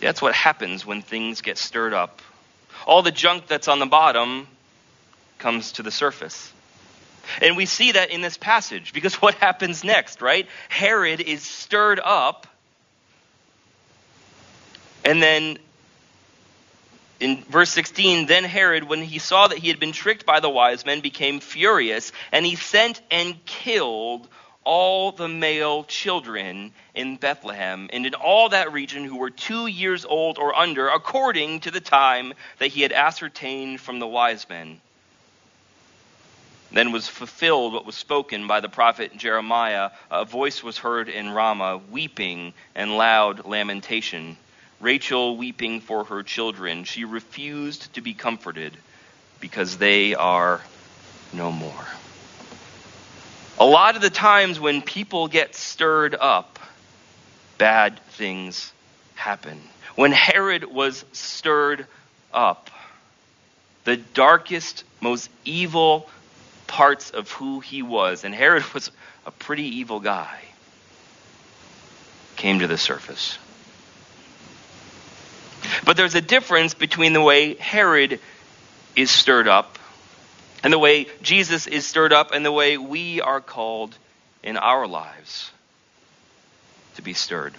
That's 0.00 0.22
what 0.22 0.34
happens 0.34 0.84
when 0.84 1.02
things 1.02 1.40
get 1.42 1.58
stirred 1.58 1.92
up 1.92 2.20
all 2.86 3.02
the 3.02 3.10
junk 3.10 3.46
that's 3.46 3.68
on 3.68 3.78
the 3.78 3.86
bottom 3.86 4.46
comes 5.38 5.72
to 5.72 5.82
the 5.82 5.90
surface. 5.90 6.52
And 7.40 7.56
we 7.56 7.66
see 7.66 7.92
that 7.92 8.10
in 8.10 8.20
this 8.20 8.36
passage 8.36 8.92
because 8.92 9.14
what 9.22 9.34
happens 9.34 9.84
next, 9.84 10.22
right? 10.22 10.46
Herod 10.68 11.20
is 11.20 11.42
stirred 11.42 12.00
up. 12.02 12.46
And 15.04 15.22
then 15.22 15.58
in 17.20 17.42
verse 17.44 17.70
16, 17.70 18.26
then 18.26 18.44
Herod, 18.44 18.84
when 18.84 19.02
he 19.02 19.18
saw 19.18 19.46
that 19.48 19.58
he 19.58 19.68
had 19.68 19.78
been 19.78 19.92
tricked 19.92 20.24
by 20.24 20.40
the 20.40 20.48
wise 20.48 20.86
men, 20.86 21.00
became 21.00 21.40
furious, 21.40 22.12
and 22.32 22.44
he 22.44 22.56
sent 22.56 23.00
and 23.10 23.44
killed 23.44 24.26
all 24.64 25.12
the 25.12 25.28
male 25.28 25.84
children 25.84 26.72
in 26.94 27.16
Bethlehem 27.16 27.88
and 27.92 28.06
in 28.06 28.14
all 28.14 28.48
that 28.50 28.72
region 28.72 29.04
who 29.04 29.16
were 29.16 29.30
two 29.30 29.66
years 29.66 30.04
old 30.04 30.38
or 30.38 30.54
under, 30.54 30.88
according 30.88 31.60
to 31.60 31.70
the 31.70 31.80
time 31.80 32.32
that 32.58 32.68
he 32.68 32.82
had 32.82 32.92
ascertained 32.92 33.80
from 33.80 33.98
the 33.98 34.06
wise 34.06 34.48
men. 34.48 34.80
Then 36.72 36.92
was 36.92 37.08
fulfilled 37.08 37.72
what 37.72 37.84
was 37.84 37.96
spoken 37.96 38.46
by 38.46 38.60
the 38.60 38.68
prophet 38.68 39.16
Jeremiah. 39.16 39.90
A 40.10 40.24
voice 40.24 40.62
was 40.62 40.78
heard 40.78 41.08
in 41.08 41.30
Ramah, 41.30 41.80
weeping 41.90 42.54
and 42.74 42.96
loud 42.96 43.44
lamentation. 43.44 44.36
Rachel 44.80 45.36
weeping 45.36 45.80
for 45.80 46.04
her 46.04 46.22
children. 46.22 46.84
She 46.84 47.04
refused 47.04 47.92
to 47.94 48.00
be 48.00 48.14
comforted 48.14 48.76
because 49.38 49.76
they 49.76 50.14
are 50.14 50.60
no 51.32 51.52
more. 51.52 51.86
A 53.58 53.64
lot 53.64 53.94
of 53.94 54.02
the 54.02 54.10
times 54.10 54.58
when 54.58 54.80
people 54.80 55.28
get 55.28 55.54
stirred 55.54 56.14
up, 56.14 56.58
bad 57.58 58.00
things 58.12 58.72
happen. 59.14 59.60
When 59.96 60.12
Herod 60.12 60.64
was 60.64 61.04
stirred 61.12 61.86
up, 62.32 62.70
the 63.84 63.98
darkest, 63.98 64.84
most 65.02 65.28
evil 65.44 66.08
parts 66.66 67.10
of 67.10 67.30
who 67.32 67.60
he 67.60 67.82
was, 67.82 68.24
and 68.24 68.34
Herod 68.34 68.64
was 68.74 68.90
a 69.26 69.30
pretty 69.30 69.64
evil 69.78 70.00
guy, 70.00 70.40
came 72.36 72.60
to 72.60 72.66
the 72.66 72.78
surface. 72.78 73.38
But 75.84 75.96
there's 75.96 76.14
a 76.14 76.20
difference 76.20 76.74
between 76.74 77.12
the 77.12 77.20
way 77.20 77.54
Herod 77.54 78.20
is 78.96 79.10
stirred 79.10 79.48
up 79.48 79.78
and 80.62 80.72
the 80.72 80.78
way 80.78 81.06
Jesus 81.22 81.66
is 81.66 81.86
stirred 81.86 82.12
up 82.12 82.32
and 82.32 82.44
the 82.44 82.52
way 82.52 82.76
we 82.76 83.20
are 83.20 83.40
called 83.40 83.96
in 84.42 84.56
our 84.56 84.86
lives 84.86 85.50
to 86.96 87.02
be 87.02 87.14
stirred. 87.14 87.54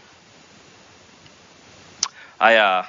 I 2.39 2.55
uh, 2.55 2.85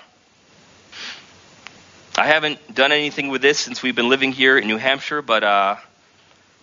I 2.16 2.26
haven't 2.26 2.74
done 2.74 2.92
anything 2.92 3.28
with 3.28 3.40
this 3.40 3.58
since 3.58 3.82
we've 3.82 3.96
been 3.96 4.10
living 4.10 4.32
here 4.32 4.58
in 4.58 4.66
New 4.66 4.76
Hampshire, 4.76 5.22
but 5.22 5.42
uh, 5.42 5.76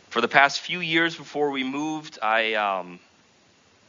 for 0.09 0.21
the 0.21 0.27
past 0.27 0.59
few 0.59 0.79
years 0.79 1.15
before 1.15 1.49
we 1.49 1.63
moved, 1.63 2.19
I 2.21 2.53
um, 2.53 2.99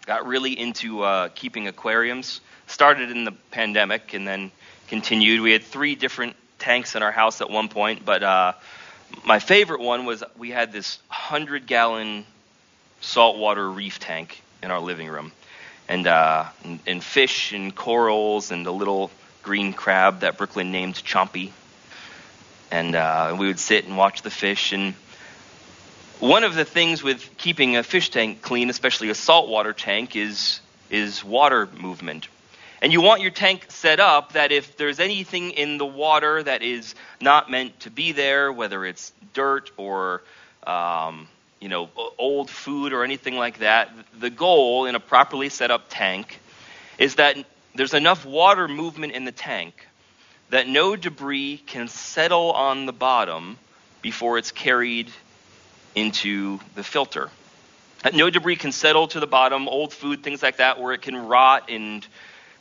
got 0.07 0.27
really 0.27 0.59
into 0.59 1.03
uh, 1.03 1.29
keeping 1.29 1.69
aquariums. 1.69 2.41
Started 2.67 3.11
in 3.11 3.25
the 3.25 3.33
pandemic 3.51 4.15
and 4.15 4.27
then 4.27 4.53
continued. 4.91 5.41
We 5.41 5.53
had 5.53 5.63
three 5.63 5.95
different 5.95 6.37
tanks 6.59 6.97
in 6.97 7.03
our 7.03 7.13
house 7.13 7.41
at 7.41 7.49
one 7.49 7.69
point, 7.69 8.05
but 8.05 8.23
uh, 8.25 8.53
my 9.25 9.39
favorite 9.39 9.81
one 9.81 10.05
was 10.05 10.23
we 10.37 10.51
had 10.51 10.73
this 10.73 10.99
100 11.09 11.67
gallon 11.67 12.27
saltwater 13.01 13.71
reef 13.71 14.01
tank 14.01 14.43
in 14.63 14.71
our 14.71 14.81
living 14.81 15.09
room. 15.09 15.33
And, 15.89 16.07
uh, 16.07 16.47
and, 16.65 16.81
and 16.87 17.05
fish 17.05 17.53
and 17.53 17.75
corals 17.75 18.51
and 18.51 18.67
a 18.67 18.73
little 18.73 19.11
green 19.43 19.73
crab 19.73 20.21
that 20.21 20.37
Brooklyn 20.37 20.73
named 20.73 20.97
Chompy. 20.97 21.53
And 22.71 22.95
uh, 22.95 23.37
we 23.39 23.47
would 23.47 23.61
sit 23.61 23.87
and 23.87 23.97
watch 23.97 24.23
the 24.23 24.31
fish. 24.31 24.73
And 24.73 24.95
one 26.19 26.43
of 26.43 26.55
the 26.55 26.65
things 26.65 27.03
with 27.03 27.37
keeping 27.37 27.77
a 27.77 27.85
fish 27.85 28.11
tank 28.11 28.43
clean, 28.43 28.71
especially 28.71 29.09
a 29.11 29.15
saltwater 29.15 29.73
tank, 29.73 30.17
is, 30.17 30.61
is 30.91 31.25
water 31.25 31.69
movement. 31.81 32.29
And 32.83 32.93
you 32.93 33.03
want 33.03 33.21
your 33.21 33.31
tank 33.31 33.67
set 33.69 34.01
up 34.01 34.33
that 34.33 34.53
if 34.53 34.77
there's 34.77 35.01
anything 35.01 35.51
in 35.51 35.77
the 35.77 35.87
water 35.87 36.43
that 36.43 36.63
is 36.63 36.95
not 37.21 37.51
meant 37.51 37.79
to 37.81 37.91
be 37.91 38.13
there, 38.13 38.51
whether 38.51 38.85
it's 38.87 39.13
dirt 39.35 39.71
or 39.77 40.23
um, 40.67 41.29
you 41.61 41.69
know 41.69 41.91
old 42.19 42.49
food 42.49 42.93
or 42.93 43.05
anything 43.05 43.37
like 43.37 43.59
that, 43.59 43.91
the 44.19 44.31
goal 44.31 44.87
in 44.87 44.95
a 44.95 45.01
properly 45.01 45.51
set 45.51 45.71
up 45.71 45.85
tank 45.91 46.41
is 46.99 47.17
that 47.17 47.37
there's 47.75 47.95
enough 47.95 48.25
water 48.25 48.67
movement 48.67 49.13
in 49.13 49.25
the 49.25 49.33
tank 49.33 49.87
that 50.49 50.67
no 50.67 50.97
debris 50.97 51.59
can 51.59 51.87
settle 51.87 52.53
on 52.53 52.87
the 52.87 52.93
bottom 52.93 53.59
before 54.03 54.39
it's 54.39 54.53
carried 54.53 55.11
into 55.95 56.59
the 56.75 56.83
filter. 56.83 57.31
No 58.15 58.31
debris 58.31 58.57
can 58.57 58.73
settle 58.73 59.09
to 59.09 59.21
the 59.21 59.27
bottom, 59.27 59.69
old 59.69 59.93
food, 59.93 60.23
things 60.23 60.43
like 60.43 60.57
that, 60.57 60.81
where 60.81 60.95
it 60.95 61.03
can 61.03 61.17
rot 61.17 61.69
and 61.69 62.07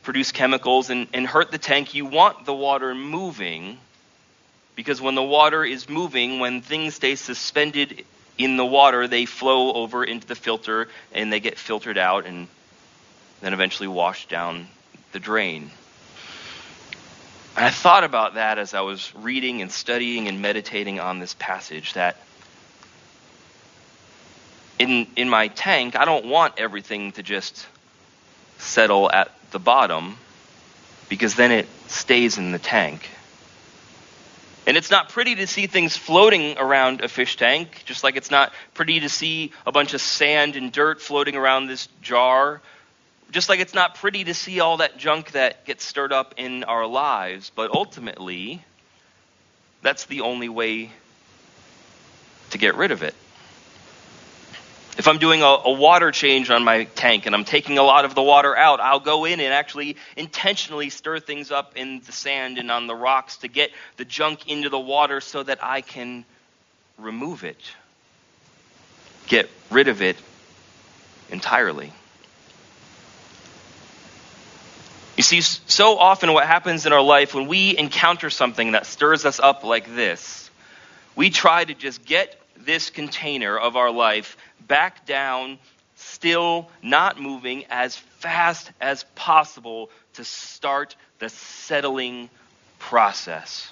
produce 0.10 0.32
chemicals 0.32 0.90
and, 0.90 1.08
and 1.14 1.28
hurt 1.28 1.52
the 1.52 1.60
tank. 1.60 1.94
You 1.94 2.04
want 2.04 2.44
the 2.44 2.54
water 2.54 2.96
moving 2.96 3.78
because 4.76 5.00
when 5.00 5.14
the 5.14 5.22
water 5.22 5.64
is 5.64 5.88
moving, 5.88 6.40
when 6.40 6.64
things 6.64 6.96
stay 6.96 7.14
suspended 7.14 8.04
in 8.36 8.58
the 8.58 8.66
water, 8.66 9.08
they 9.08 9.26
flow 9.26 9.72
over 9.72 10.04
into 10.04 10.26
the 10.26 10.34
filter 10.34 10.88
and 11.14 11.32
they 11.32 11.40
get 11.40 11.60
filtered 11.60 12.00
out 12.00 12.26
and 12.26 12.48
then 13.42 13.54
eventually 13.54 13.88
washed 13.88 14.30
down 14.30 14.68
the 15.12 15.20
drain. 15.20 15.70
I 17.56 17.70
thought 17.70 18.04
about 18.04 18.34
that 18.34 18.58
as 18.58 18.74
I 18.74 18.82
was 18.82 19.14
reading 19.14 19.62
and 19.62 19.72
studying 19.72 20.28
and 20.28 20.42
meditating 20.42 21.00
on 21.00 21.20
this 21.20 21.36
passage 21.38 21.94
that 21.94 22.18
in 24.80 25.06
in 25.16 25.30
my 25.30 25.50
tank, 25.50 25.96
I 25.96 26.06
don't 26.06 26.26
want 26.26 26.56
everything 26.58 27.12
to 27.12 27.22
just 27.22 27.68
settle 28.58 29.12
at 29.12 29.39
the 29.52 29.60
bottom 29.60 30.18
because 31.10 31.36
then 31.36 31.52
it 31.52 31.68
stays 31.88 32.38
in 32.38 32.52
the 32.52 32.60
tank. 32.60 33.10
And 34.68 34.78
it's 34.78 34.92
not 34.92 35.10
pretty 35.10 35.36
to 35.36 35.48
see 35.48 35.66
things 35.66 35.98
floating 35.98 36.58
around 36.58 37.02
a 37.02 37.08
fish 37.08 37.38
tank, 37.38 37.82
just 37.86 38.04
like 38.04 38.16
it's 38.16 38.30
not 38.30 38.54
pretty 38.76 39.00
to 39.00 39.10
see 39.10 39.52
a 39.66 39.72
bunch 39.72 39.96
of 39.96 40.02
sand 40.02 40.56
and 40.56 40.72
dirt 40.72 41.02
floating 41.02 41.36
around 41.36 41.66
this 41.66 41.88
jar, 42.04 42.62
just 43.32 43.50
like 43.50 43.60
it's 43.60 43.74
not 43.74 43.96
pretty 43.96 44.26
to 44.26 44.34
see 44.36 44.60
all 44.60 44.78
that 44.78 44.98
junk 44.98 45.32
that 45.32 45.66
gets 45.66 45.84
stirred 45.84 46.14
up 46.14 46.36
in 46.38 46.64
our 46.66 46.86
lives. 46.86 47.52
But 47.56 47.72
ultimately, 47.72 48.64
that's 49.82 50.06
the 50.06 50.22
only 50.22 50.50
way 50.50 50.92
to 52.52 52.58
get 52.60 52.76
rid 52.76 52.92
of 52.92 53.02
it. 53.02 53.16
If 55.00 55.08
I'm 55.08 55.18
doing 55.18 55.42
a, 55.42 55.46
a, 55.46 55.72
water 55.72 56.12
change 56.12 56.50
on 56.50 56.66
my 56.66 56.84
tank 56.84 57.26
and 57.26 57.34
I'm 57.34 57.46
taking 57.46 57.78
a 57.78 57.84
lot 57.84 58.04
of 58.04 58.16
the 58.16 58.22
water 58.22 58.54
out, 58.54 58.82
I'll 58.82 59.00
go 59.00 59.24
in 59.24 59.40
and 59.40 59.54
actually 59.54 59.96
intentionally 60.18 60.90
stir 60.90 61.22
things 61.22 61.52
up 61.52 61.78
in 61.78 62.02
the 62.06 62.12
sand 62.12 62.58
and 62.58 62.70
on 62.70 62.86
the 62.88 62.94
rocks 62.94 63.38
to 63.38 63.48
get 63.48 63.72
the 63.96 64.04
junk 64.04 64.50
into 64.50 64.68
the 64.68 64.78
water 64.78 65.22
so 65.22 65.42
that 65.42 65.64
I 65.64 65.80
can 65.80 66.26
remove 66.98 67.46
it, 67.46 67.62
get 69.28 69.50
rid 69.72 69.88
of 69.88 70.02
it 70.02 70.18
entirely. 71.30 71.94
You 75.16 75.24
see, 75.24 75.40
so 75.40 75.98
often 75.98 76.34
what 76.34 76.46
happens 76.46 76.86
in 76.86 76.92
our 76.92 77.02
life 77.02 77.34
when 77.34 77.48
we 77.48 77.78
encounter 77.78 78.30
something 78.30 78.74
that 78.74 78.86
stirs 78.86 79.24
us 79.24 79.40
up 79.40 79.64
like 79.64 79.96
this, 79.96 80.52
we 81.16 81.30
try 81.30 81.64
to 81.64 81.74
just 81.74 82.04
get 82.04 82.36
this 82.60 82.90
container 82.90 83.58
of 83.58 83.76
our 83.76 83.92
life 83.92 84.38
back 84.68 85.06
down, 85.06 85.60
still 85.96 86.70
not 86.82 87.20
moving 87.20 87.66
as 87.70 87.96
fast 87.96 88.72
as 88.80 89.04
possible 89.16 89.90
to 90.14 90.24
start 90.24 90.96
the 91.20 91.30
settling 91.30 92.30
process. 92.78 93.72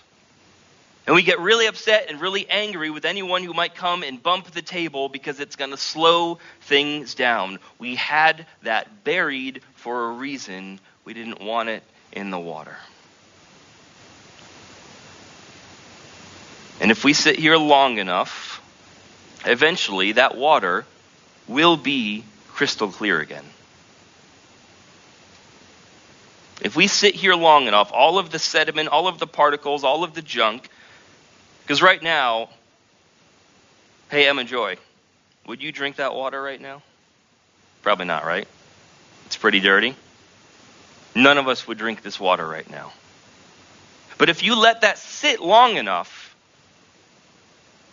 And 1.05 1.15
we 1.15 1.23
get 1.23 1.39
really 1.39 1.67
upset 1.67 2.07
and 2.09 2.19
really 2.19 2.49
angry 2.49 2.89
with 2.89 3.05
anyone 3.05 3.41
who 3.41 3.53
might 3.53 3.75
come 3.75 4.03
and 4.03 4.21
bump 4.21 4.51
the 4.51 4.61
table 4.61 5.07
because 5.07 5.39
it's 5.39 5.55
going 5.55 5.71
to 5.71 5.77
slow 5.77 6.39
things 6.61 7.15
down. 7.15 7.59
We 7.79 7.95
had 7.95 8.45
that 8.63 9.05
buried 9.05 9.61
for 9.75 10.09
a 10.09 10.11
reason. 10.11 10.81
We 11.05 11.13
didn't 11.13 11.39
want 11.39 11.69
it 11.69 11.83
in 12.11 12.29
the 12.29 12.39
water. 12.39 12.75
And 16.81 16.91
if 16.91 17.05
we 17.05 17.13
sit 17.13 17.39
here 17.39 17.55
long 17.55 17.99
enough, 17.99 18.56
eventually 19.45 20.13
that 20.13 20.35
water 20.35 20.85
will 21.47 21.77
be 21.77 22.23
crystal 22.49 22.89
clear 22.89 23.19
again. 23.19 23.45
If 26.61 26.75
we 26.75 26.87
sit 26.87 27.13
here 27.15 27.35
long 27.35 27.67
enough, 27.67 27.91
all 27.93 28.17
of 28.17 28.31
the 28.31 28.39
sediment, 28.39 28.89
all 28.89 29.07
of 29.07 29.19
the 29.19 29.27
particles, 29.27 29.83
all 29.83 30.03
of 30.03 30.13
the 30.13 30.23
junk, 30.23 30.67
because 31.63 31.81
right 31.81 32.01
now, 32.01 32.49
hey, 34.09 34.27
Emma 34.27 34.43
Joy, 34.43 34.77
would 35.45 35.61
you 35.61 35.71
drink 35.71 35.97
that 35.97 36.15
water 36.15 36.41
right 36.41 36.59
now? 36.59 36.81
Probably 37.83 38.05
not, 38.05 38.25
right? 38.25 38.47
It's 39.27 39.37
pretty 39.37 39.59
dirty. 39.59 39.95
None 41.13 41.37
of 41.37 41.47
us 41.47 41.67
would 41.67 41.77
drink 41.77 42.01
this 42.01 42.19
water 42.19 42.45
right 42.45 42.69
now. 42.69 42.91
But 44.17 44.29
if 44.29 44.43
you 44.43 44.59
let 44.59 44.81
that 44.81 44.97
sit 44.97 45.39
long 45.39 45.77
enough, 45.77 46.26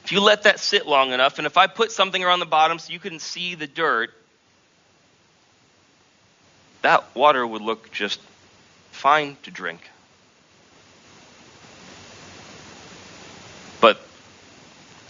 if 0.05 0.13
you 0.13 0.21
let 0.21 0.43
that 0.43 0.61
sit 0.61 0.87
long 0.87 1.13
enough, 1.13 1.39
and 1.39 1.47
if 1.47 1.57
I 1.57 1.67
put 1.67 1.91
something 1.91 2.23
around 2.23 2.41
the 2.41 2.47
bottom 2.47 2.79
so 2.79 2.93
you 2.93 2.99
couldn't 2.99 3.23
see 3.23 3.55
the 3.55 3.67
dirt, 3.67 4.11
that 6.83 7.15
water 7.17 7.47
would 7.47 7.63
look 7.63 7.91
just 7.91 8.21
fine 8.91 9.39
to 9.45 9.51
drink. 9.51 9.81
But 13.81 13.99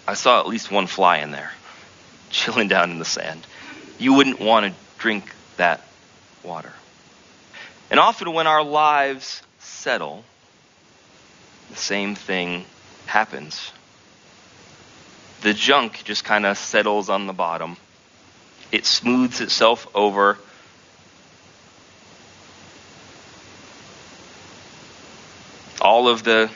I 0.06 0.14
saw 0.14 0.38
at 0.38 0.46
least 0.46 0.70
one 0.70 0.86
fly 0.86 1.18
in 1.18 1.32
there, 1.32 1.50
chilling 2.30 2.68
down 2.68 2.92
in 2.92 3.00
the 3.00 3.04
sand. 3.04 3.44
You 3.98 4.14
wouldn't 4.14 4.38
want 4.38 4.66
to 4.66 4.72
drink 4.98 5.24
that 5.56 5.84
water. 6.44 6.72
And 7.90 7.98
often 7.98 8.32
when 8.32 8.46
our 8.46 8.62
lives 8.62 9.42
settle, 9.58 10.24
the 11.70 11.76
same 11.76 12.14
thing 12.14 12.64
happens 13.06 13.72
the 15.44 15.52
junk 15.52 16.02
just 16.04 16.24
kind 16.24 16.46
of 16.46 16.56
settles 16.56 17.10
on 17.10 17.26
the 17.26 17.34
bottom. 17.34 17.76
It 18.72 18.86
smooths 18.86 19.42
itself 19.42 19.86
over. 19.94 20.38
All 25.82 26.08
of 26.08 26.24
the 26.24 26.50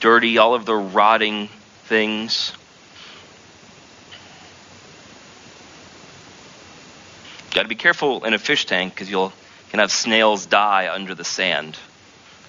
dirty, 0.00 0.36
all 0.36 0.54
of 0.54 0.66
the 0.66 0.74
rotting 0.74 1.48
things. 1.84 2.52
Got 7.52 7.62
to 7.62 7.68
be 7.68 7.76
careful 7.76 8.26
in 8.26 8.34
a 8.34 8.38
fish 8.38 8.66
tank 8.66 8.94
because 8.94 9.10
you'll 9.10 9.32
can 9.70 9.78
have 9.78 9.90
snails 9.90 10.44
die 10.44 10.92
under 10.92 11.14
the 11.14 11.24
sand. 11.24 11.78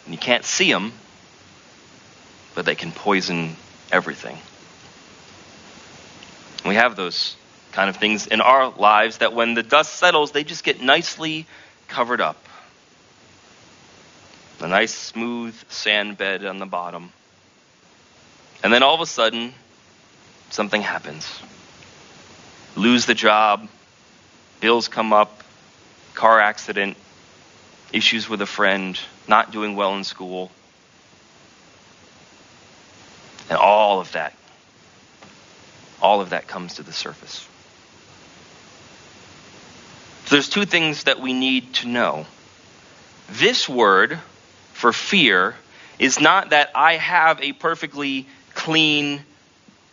And 0.04 0.14
you 0.14 0.20
can't 0.20 0.44
see 0.44 0.70
them, 0.70 0.92
but 2.54 2.66
they 2.66 2.76
can 2.76 2.92
poison 2.92 3.56
everything. 3.94 4.38
We 6.74 6.78
have 6.78 6.96
those 6.96 7.36
kind 7.72 7.88
of 7.88 7.98
things 7.98 8.26
in 8.26 8.42
our 8.42 8.68
lives 8.68 9.20
that 9.20 9.32
when 9.34 9.54
the 9.54 9.62
dust 9.62 9.94
settles, 9.94 10.32
they 10.32 10.44
just 10.44 10.64
get 10.64 10.82
nicely 10.82 11.46
covered 11.88 12.20
up. 12.20 12.48
A 14.60 14.68
nice 14.68 14.92
smooth 14.92 15.54
sand 15.70 16.18
bed 16.18 16.44
on 16.44 16.58
the 16.58 16.66
bottom. 16.66 17.12
And 18.64 18.74
then 18.74 18.82
all 18.82 18.96
of 18.96 19.02
a 19.02 19.06
sudden, 19.06 19.54
something 20.50 20.82
happens. 20.82 21.32
Lose 22.76 23.06
the 23.06 23.14
job, 23.14 23.70
bills 24.60 24.88
come 24.88 25.14
up, 25.14 25.44
car 26.16 26.40
accident, 26.40 26.98
issues 27.92 28.28
with 28.28 28.42
a 28.42 28.48
friend, 28.48 29.00
not 29.28 29.52
doing 29.52 29.76
well 29.76 29.96
in 29.96 30.04
school. 30.04 30.50
And 33.48 33.60
all 33.60 34.00
of 34.00 34.14
that 34.14 34.34
all 36.04 36.22
of 36.22 36.32
that 36.32 36.48
comes 36.48 36.76
to 36.76 36.84
the 36.84 36.94
surface. 36.94 37.48
So 40.26 40.36
there's 40.36 40.50
two 40.50 40.66
things 40.66 41.06
that 41.06 41.20
we 41.20 41.34
need 41.34 41.74
to 41.76 41.88
know. 41.88 42.26
This 43.32 43.68
word 43.68 44.20
for 44.74 44.92
fear 44.92 45.56
is 45.98 46.20
not 46.20 46.50
that 46.50 46.72
I 46.76 46.98
have 46.98 47.42
a 47.42 47.54
perfectly 47.54 48.28
clean 48.54 49.24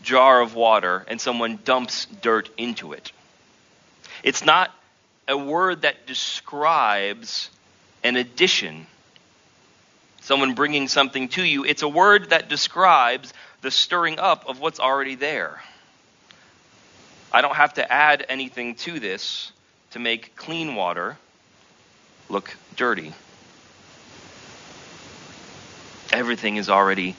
jar 0.02 0.40
of 0.40 0.54
water 0.54 1.04
and 1.08 1.20
someone 1.20 1.58
dumps 1.64 2.06
dirt 2.06 2.50
into 2.58 2.92
it. 2.92 3.12
It's 4.22 4.44
not 4.44 4.74
a 5.28 5.36
word 5.36 5.82
that 5.82 6.06
describes 6.06 7.50
an 8.02 8.16
addition, 8.16 8.86
someone 10.22 10.54
bringing 10.54 10.88
something 10.88 11.28
to 11.28 11.44
you. 11.44 11.64
It's 11.64 11.82
a 11.82 11.88
word 11.88 12.30
that 12.30 12.48
describes 12.48 13.32
the 13.60 13.70
stirring 13.70 14.18
up 14.18 14.48
of 14.48 14.58
what's 14.58 14.80
already 14.80 15.14
there. 15.14 15.60
I 17.32 17.42
don't 17.42 17.54
have 17.54 17.74
to 17.74 17.92
add 17.92 18.26
anything 18.28 18.74
to 18.76 18.98
this 18.98 19.52
to 19.92 19.98
make 19.98 20.36
clean 20.36 20.74
water 20.74 21.16
look 22.28 22.56
dirty. 22.76 23.12
Everything 26.12 26.56
is 26.56 26.68
already 26.68 27.14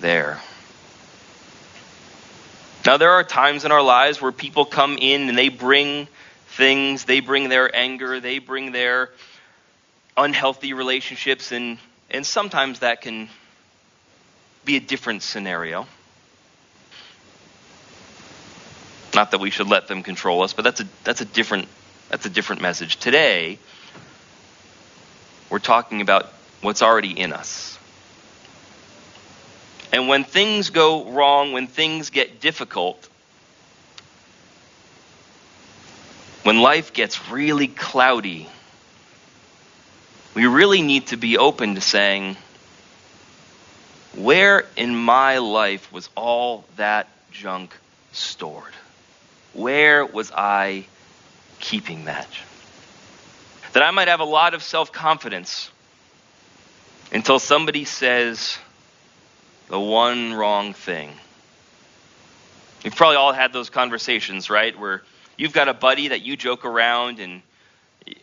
there. 0.00 0.40
Now, 2.84 2.96
there 2.96 3.12
are 3.12 3.22
times 3.22 3.64
in 3.64 3.72
our 3.72 3.82
lives 3.82 4.20
where 4.20 4.32
people 4.32 4.64
come 4.64 4.98
in 4.98 5.28
and 5.28 5.38
they 5.38 5.48
bring 5.48 6.08
things, 6.48 7.04
they 7.04 7.20
bring 7.20 7.48
their 7.48 7.74
anger, 7.74 8.20
they 8.20 8.38
bring 8.38 8.72
their 8.72 9.10
unhealthy 10.16 10.72
relationships, 10.72 11.52
and, 11.52 11.78
and 12.10 12.26
sometimes 12.26 12.80
that 12.80 13.00
can 13.00 13.28
be 14.64 14.76
a 14.76 14.80
different 14.80 15.22
scenario. 15.22 15.86
Not 19.14 19.32
that 19.32 19.40
we 19.40 19.50
should 19.50 19.68
let 19.68 19.88
them 19.88 20.02
control 20.02 20.42
us, 20.42 20.52
but 20.52 20.62
that's 20.62 20.80
a, 20.80 20.86
that's 21.04 21.20
a 21.20 21.26
different 21.26 21.68
that's 22.08 22.26
a 22.26 22.30
different 22.30 22.60
message. 22.60 22.96
Today, 22.96 23.58
we're 25.48 25.58
talking 25.58 26.02
about 26.02 26.30
what's 26.60 26.82
already 26.82 27.18
in 27.18 27.32
us. 27.32 27.78
And 29.92 30.08
when 30.08 30.24
things 30.24 30.70
go 30.70 31.10
wrong, 31.10 31.52
when 31.52 31.66
things 31.66 32.10
get 32.10 32.40
difficult, 32.40 33.08
when 36.42 36.60
life 36.60 36.92
gets 36.92 37.30
really 37.30 37.68
cloudy, 37.68 38.48
we 40.34 40.46
really 40.46 40.82
need 40.82 41.08
to 41.08 41.16
be 41.16 41.38
open 41.38 41.74
to 41.74 41.80
saying, 41.80 42.36
where 44.14 44.66
in 44.76 44.94
my 44.94 45.38
life 45.38 45.90
was 45.92 46.08
all 46.14 46.64
that 46.76 47.08
junk 47.30 47.74
stored? 48.12 48.74
Where 49.52 50.06
was 50.06 50.32
I 50.32 50.86
keeping 51.62 52.04
that. 52.04 52.28
That 53.72 53.82
I 53.82 53.90
might 53.90 54.08
have 54.08 54.20
a 54.20 54.24
lot 54.24 54.52
of 54.52 54.62
self 54.62 54.92
confidence 54.92 55.70
until 57.10 57.38
somebody 57.38 57.86
says 57.86 58.58
the 59.68 59.80
one 59.80 60.34
wrong 60.34 60.74
thing. 60.74 61.10
You've 62.84 62.96
probably 62.96 63.16
all 63.16 63.32
had 63.32 63.52
those 63.54 63.70
conversations, 63.70 64.50
right? 64.50 64.78
Where 64.78 65.02
you've 65.38 65.54
got 65.54 65.68
a 65.68 65.74
buddy 65.74 66.08
that 66.08 66.20
you 66.20 66.36
joke 66.36 66.66
around 66.66 67.18
and 67.18 67.40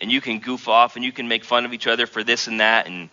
and 0.02 0.12
you 0.12 0.22
can 0.22 0.40
goof 0.40 0.68
off 0.68 0.98
and 0.98 1.06
you 1.06 1.12
can 1.12 1.28
make 1.28 1.46
fun 1.46 1.66
of 1.66 1.74
each 1.74 1.88
other 1.88 2.06
for 2.06 2.24
this 2.24 2.48
and 2.48 2.60
that 2.60 2.86
and 2.86 3.10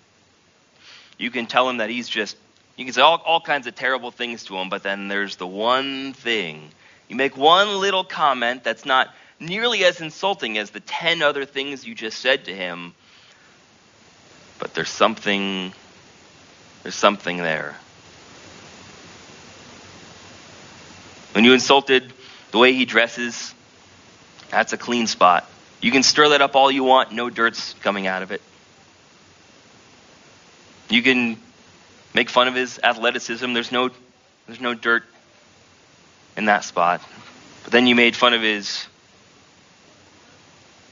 you 1.17 1.31
can 1.31 1.47
tell 1.47 1.69
him 1.71 1.79
that 1.79 1.89
he's 1.89 2.09
just 2.09 2.37
you 2.77 2.85
can 2.85 2.93
say 2.93 3.01
all, 3.01 3.23
all 3.25 3.41
kinds 3.41 3.67
of 3.67 3.75
terrible 3.75 4.11
things 4.11 4.45
to 4.45 4.57
him, 4.57 4.69
but 4.69 4.83
then 4.83 5.09
there's 5.09 5.37
the 5.37 5.47
one 5.47 6.13
thing. 6.13 6.71
You 7.09 7.17
make 7.17 7.37
one 7.37 7.81
little 7.81 8.05
comment 8.05 8.65
that's 8.65 8.85
not 8.85 9.15
nearly 9.39 9.85
as 9.85 10.01
insulting 10.01 10.59
as 10.59 10.71
the 10.71 10.81
ten 10.81 11.23
other 11.23 11.45
things 11.45 11.87
you 11.87 11.95
just 11.95 12.19
said 12.21 12.47
to 12.47 12.55
him. 12.55 12.95
But 14.59 14.75
there's 14.75 14.91
something, 14.91 15.73
there's 16.83 16.95
something 16.95 17.37
there. 17.37 17.77
When 21.33 21.45
you 21.45 21.53
insulted 21.53 22.13
the 22.51 22.59
way 22.59 22.73
he 22.73 22.87
dresses, 22.87 23.55
that's 24.51 24.73
a 24.73 24.79
clean 24.79 25.07
spot. 25.07 25.49
You 25.83 25.93
can 25.93 26.03
stir 26.03 26.31
that 26.31 26.41
up 26.41 26.57
all 26.57 26.71
you 26.71 26.83
want, 26.83 27.13
no 27.13 27.29
dirt's 27.29 27.75
coming 27.83 28.07
out 28.07 28.23
of 28.23 28.33
it. 28.33 28.41
You 30.89 31.03
can 31.03 31.37
make 32.15 32.31
fun 32.31 32.49
of 32.49 32.55
his 32.55 32.81
athleticism, 32.83 33.53
there's 33.53 33.71
no 33.71 33.91
there's 34.47 34.61
no 34.61 34.75
dirt 34.75 35.05
in 36.37 36.47
that 36.47 36.65
spot. 36.65 37.03
But 37.65 37.73
then 37.73 37.87
you 37.87 37.95
made 37.95 38.15
fun 38.15 38.35
of 38.35 38.43
his 38.43 38.87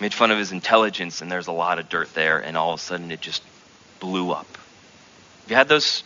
made 0.00 0.12
fun 0.12 0.30
of 0.30 0.38
his 0.38 0.52
intelligence, 0.52 1.22
and 1.22 1.30
there's 1.30 1.46
a 1.46 1.52
lot 1.52 1.78
of 1.78 1.88
dirt 1.88 2.12
there, 2.14 2.38
and 2.38 2.56
all 2.56 2.72
of 2.74 2.80
a 2.80 2.82
sudden 2.82 3.10
it 3.10 3.20
just 3.20 3.42
blew 4.00 4.32
up. 4.32 4.46
Have 5.42 5.50
you 5.50 5.56
had 5.56 5.68
those 5.68 6.02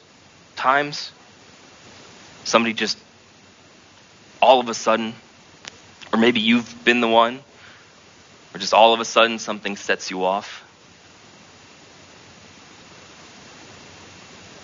times? 0.57 1.11
Somebody 2.45 2.75
just 2.75 2.99
all 4.41 4.61
of 4.61 4.69
a 4.69 4.75
sudden, 4.75 5.15
or 6.13 6.19
maybe 6.19 6.41
you've 6.41 6.85
been 6.85 7.01
the 7.01 7.09
one, 7.09 7.41
or 8.55 8.59
just 8.59 8.73
all 8.73 8.95
of 8.95 9.01
a 9.01 9.05
sudden 9.05 9.39
something 9.39 9.77
sets 9.77 10.11
you 10.11 10.25
off. 10.25 10.65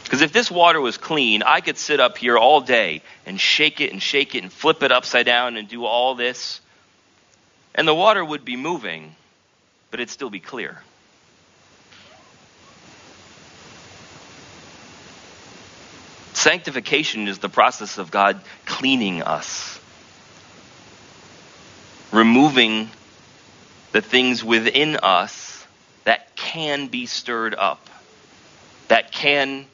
Because 0.04 0.22
if 0.22 0.23
this 0.34 0.50
water 0.50 0.80
was 0.80 0.98
clean, 0.98 1.42
I 1.42 1.62
could 1.62 1.78
sit 1.78 2.00
up 2.00 2.18
here 2.18 2.36
all 2.36 2.60
day 2.60 3.00
and 3.24 3.40
shake 3.40 3.80
it 3.80 3.92
and 3.92 4.02
shake 4.02 4.34
it 4.34 4.42
and 4.42 4.52
flip 4.52 4.82
it 4.82 4.92
upside 4.92 5.24
down 5.24 5.56
and 5.56 5.66
do 5.66 5.86
all 5.86 6.14
this 6.14 6.60
and 7.74 7.88
the 7.88 7.94
water 7.94 8.24
would 8.24 8.44
be 8.44 8.56
moving, 8.56 9.14
but 9.90 10.00
it'd 10.00 10.10
still 10.10 10.30
be 10.30 10.40
clear. 10.40 10.80
Sanctification 16.34 17.26
is 17.26 17.38
the 17.38 17.48
process 17.48 17.98
of 17.98 18.10
God 18.10 18.40
cleaning 18.66 19.22
us, 19.22 19.80
removing 22.12 22.90
the 23.92 24.02
things 24.02 24.44
within 24.44 24.96
us 24.96 25.66
that 26.04 26.36
can 26.36 26.88
be 26.88 27.06
stirred 27.06 27.54
up, 27.54 27.88
that 28.88 29.10
can 29.10 29.66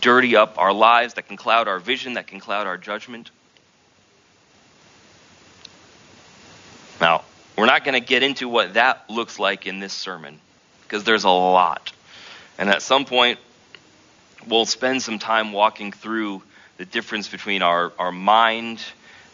dirty 0.00 0.36
up 0.36 0.58
our 0.58 0.72
lives, 0.72 1.14
that 1.14 1.28
can 1.28 1.36
cloud 1.36 1.68
our 1.68 1.78
vision, 1.78 2.14
that 2.14 2.26
can 2.26 2.40
cloud 2.40 2.66
our 2.66 2.76
judgment. 2.76 3.30
Now, 7.00 7.22
we're 7.56 7.66
not 7.66 7.84
going 7.84 8.00
to 8.00 8.06
get 8.06 8.22
into 8.22 8.48
what 8.48 8.74
that 8.74 9.08
looks 9.08 9.38
like 9.38 9.66
in 9.66 9.80
this 9.80 9.92
sermon 9.92 10.38
because 10.82 11.04
there's 11.04 11.24
a 11.24 11.30
lot. 11.30 11.92
And 12.58 12.68
at 12.70 12.82
some 12.82 13.04
point, 13.04 13.38
we'll 14.46 14.66
spend 14.66 15.02
some 15.02 15.18
time 15.18 15.52
walking 15.52 15.92
through 15.92 16.42
the 16.76 16.84
difference 16.84 17.28
between 17.28 17.62
our, 17.62 17.92
our 17.98 18.12
mind 18.12 18.82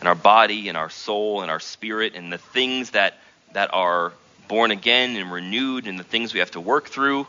and 0.00 0.08
our 0.08 0.14
body 0.14 0.68
and 0.68 0.76
our 0.76 0.90
soul 0.90 1.42
and 1.42 1.50
our 1.50 1.60
spirit 1.60 2.14
and 2.14 2.32
the 2.32 2.38
things 2.38 2.90
that, 2.90 3.18
that 3.52 3.72
are 3.72 4.12
born 4.48 4.70
again 4.70 5.16
and 5.16 5.30
renewed 5.30 5.86
and 5.86 5.98
the 5.98 6.04
things 6.04 6.34
we 6.34 6.40
have 6.40 6.50
to 6.50 6.60
work 6.60 6.88
through. 6.88 7.26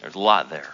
There's 0.00 0.14
a 0.14 0.20
lot 0.20 0.50
there. 0.50 0.72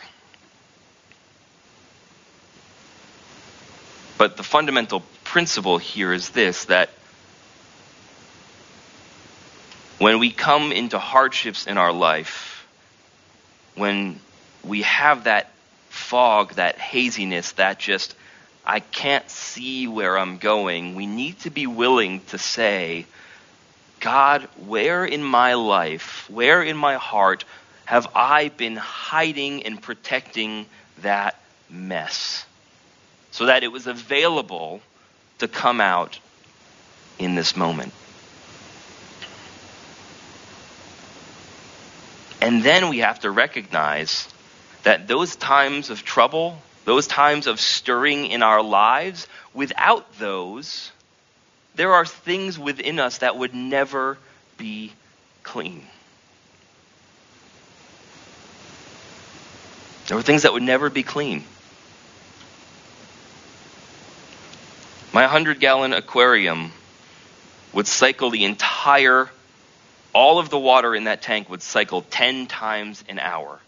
But 4.16 4.36
the 4.36 4.42
fundamental 4.42 5.02
principle 5.24 5.78
here 5.78 6.12
is 6.12 6.30
this 6.30 6.66
that 6.66 6.90
when 9.98 10.18
we 10.18 10.30
come 10.30 10.72
into 10.72 10.98
hardships 10.98 11.66
in 11.66 11.78
our 11.78 11.92
life, 11.92 12.66
when 13.74 14.20
we 14.62 14.82
have 14.82 15.24
that 15.24 15.50
fog, 15.88 16.54
that 16.54 16.78
haziness, 16.78 17.52
that 17.52 17.78
just, 17.78 18.14
I 18.66 18.80
can't 18.80 19.28
see 19.30 19.86
where 19.86 20.18
I'm 20.18 20.38
going, 20.38 20.94
we 20.94 21.06
need 21.06 21.40
to 21.40 21.50
be 21.50 21.66
willing 21.66 22.20
to 22.26 22.38
say, 22.38 23.06
God, 24.00 24.42
where 24.66 25.04
in 25.04 25.22
my 25.22 25.54
life, 25.54 26.28
where 26.28 26.62
in 26.62 26.76
my 26.76 26.94
heart 26.94 27.44
have 27.84 28.08
I 28.14 28.48
been 28.48 28.76
hiding 28.76 29.64
and 29.64 29.80
protecting 29.80 30.66
that 31.02 31.38
mess? 31.70 32.44
So 33.34 33.46
that 33.46 33.64
it 33.64 33.72
was 33.72 33.88
available 33.88 34.80
to 35.38 35.48
come 35.48 35.80
out 35.80 36.20
in 37.18 37.34
this 37.34 37.56
moment. 37.56 37.92
And 42.40 42.62
then 42.62 42.90
we 42.90 42.98
have 42.98 43.18
to 43.20 43.32
recognize 43.32 44.28
that 44.84 45.08
those 45.08 45.34
times 45.34 45.90
of 45.90 46.04
trouble, 46.04 46.62
those 46.84 47.08
times 47.08 47.48
of 47.48 47.58
stirring 47.58 48.26
in 48.26 48.44
our 48.44 48.62
lives, 48.62 49.26
without 49.52 50.16
those, 50.20 50.92
there 51.74 51.92
are 51.92 52.06
things 52.06 52.56
within 52.56 53.00
us 53.00 53.18
that 53.18 53.36
would 53.36 53.52
never 53.52 54.16
be 54.58 54.92
clean. 55.42 55.82
There 60.06 60.16
were 60.16 60.22
things 60.22 60.42
that 60.42 60.52
would 60.52 60.62
never 60.62 60.88
be 60.88 61.02
clean. 61.02 61.44
My 65.14 65.22
100 65.22 65.60
gallon 65.60 65.92
aquarium 65.92 66.72
would 67.72 67.86
cycle 67.86 68.30
the 68.30 68.42
entire, 68.42 69.30
all 70.12 70.40
of 70.40 70.50
the 70.50 70.58
water 70.58 70.92
in 70.92 71.04
that 71.04 71.22
tank 71.22 71.48
would 71.48 71.62
cycle 71.62 72.02
10 72.02 72.48
times 72.48 73.04
an 73.08 73.20
hour. 73.20 73.60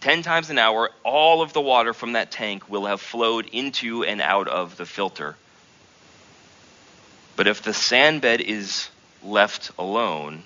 10 0.00 0.22
times 0.22 0.50
an 0.50 0.58
hour, 0.58 0.90
all 1.04 1.40
of 1.40 1.52
the 1.52 1.60
water 1.60 1.94
from 1.94 2.14
that 2.14 2.32
tank 2.32 2.68
will 2.68 2.86
have 2.86 3.00
flowed 3.00 3.48
into 3.52 4.02
and 4.02 4.20
out 4.20 4.48
of 4.48 4.76
the 4.76 4.84
filter. 4.84 5.36
But 7.36 7.46
if 7.46 7.62
the 7.62 7.72
sand 7.72 8.20
bed 8.20 8.40
is 8.40 8.88
left 9.22 9.70
alone, 9.78 10.42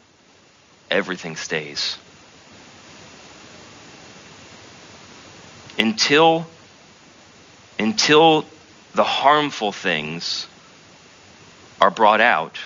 everything 0.90 1.34
stays. 1.34 1.96
Until, 5.78 6.46
until 7.78 8.44
the 8.98 9.04
harmful 9.04 9.70
things 9.70 10.48
are 11.80 11.88
brought 11.88 12.20
out, 12.20 12.58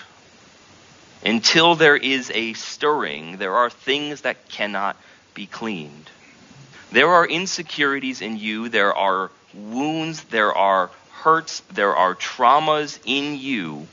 until 1.27 1.75
there 1.75 1.95
is 1.95 2.31
a 2.35 2.55
stirring, 2.55 3.37
there 3.37 3.55
are 3.55 3.68
things 3.68 4.23
that 4.23 4.49
cannot 4.49 4.97
be 5.35 5.45
cleaned. 5.45 6.09
There 6.90 7.11
are 7.11 7.27
insecurities 7.27 8.23
in 8.23 8.38
you, 8.38 8.71
there 8.71 8.95
are 8.95 9.31
wounds, 9.53 10.25
there 10.25 10.55
are 10.55 10.88
hurts, 11.11 11.61
there 11.71 11.95
are 11.95 12.14
traumas 12.14 12.99
in 13.05 13.38
you 13.38 13.87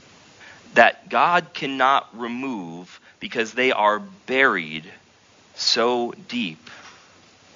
that 0.76 1.10
God 1.10 1.54
cannot 1.54 2.08
remove 2.18 3.02
because 3.20 3.52
they 3.52 3.74
are 3.74 4.00
buried 4.28 4.86
so 5.56 6.14
deep 6.30 6.70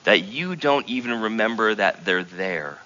that 0.03 0.25
you 0.25 0.57
don't 0.57 0.89
even 0.89 1.21
remember 1.21 1.73
that 1.73 2.03
they're 2.03 2.25
there. 2.25 2.79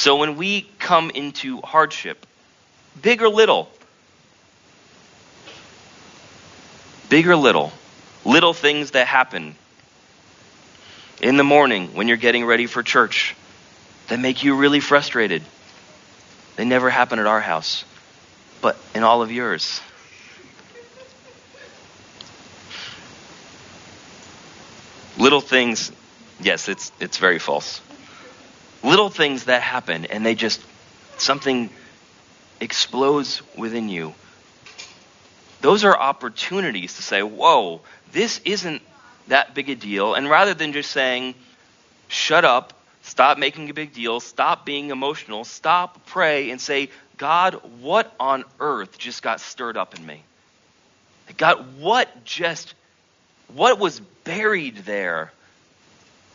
So 0.00 0.16
when 0.16 0.36
we 0.36 0.62
come 0.78 1.10
into 1.10 1.60
hardship, 1.60 2.24
big 3.02 3.20
or 3.20 3.28
little, 3.28 3.68
big 7.10 7.28
or 7.28 7.36
little, 7.36 7.70
little 8.24 8.54
things 8.54 8.92
that 8.92 9.06
happen 9.06 9.56
in 11.20 11.36
the 11.36 11.44
morning 11.44 11.88
when 11.88 12.08
you're 12.08 12.16
getting 12.16 12.46
ready 12.46 12.64
for 12.64 12.82
church 12.82 13.36
that 14.08 14.18
make 14.18 14.42
you 14.42 14.56
really 14.56 14.80
frustrated. 14.80 15.42
They 16.56 16.64
never 16.64 16.88
happen 16.88 17.18
at 17.18 17.26
our 17.26 17.42
house, 17.42 17.84
but 18.62 18.78
in 18.94 19.02
all 19.02 19.20
of 19.20 19.30
yours. 19.30 19.82
Little 25.18 25.42
things, 25.42 25.92
yes, 26.40 26.70
it's, 26.70 26.90
it's 27.00 27.18
very 27.18 27.38
false 27.38 27.82
little 28.82 29.10
things 29.10 29.44
that 29.44 29.62
happen 29.62 30.06
and 30.06 30.24
they 30.24 30.34
just, 30.34 30.60
something 31.18 31.70
explodes 32.60 33.42
within 33.56 33.88
you. 33.88 34.14
Those 35.60 35.84
are 35.84 35.96
opportunities 35.96 36.96
to 36.96 37.02
say, 37.02 37.22
whoa, 37.22 37.82
this 38.12 38.40
isn't 38.44 38.82
that 39.28 39.54
big 39.54 39.68
a 39.68 39.74
deal. 39.74 40.14
And 40.14 40.28
rather 40.28 40.54
than 40.54 40.72
just 40.72 40.90
saying, 40.90 41.34
shut 42.08 42.44
up, 42.44 42.72
stop 43.02 43.38
making 43.38 43.70
a 43.70 43.74
big 43.74 43.92
deal, 43.92 44.20
stop 44.20 44.64
being 44.64 44.90
emotional, 44.90 45.44
stop, 45.44 46.06
pray, 46.06 46.50
and 46.50 46.60
say, 46.60 46.88
God, 47.16 47.54
what 47.80 48.14
on 48.18 48.44
earth 48.58 48.96
just 48.98 49.22
got 49.22 49.40
stirred 49.40 49.76
up 49.76 49.98
in 49.98 50.04
me? 50.04 50.22
God, 51.36 51.78
what 51.78 52.24
just, 52.24 52.74
what 53.54 53.78
was 53.78 54.00
buried 54.24 54.78
there 54.78 55.32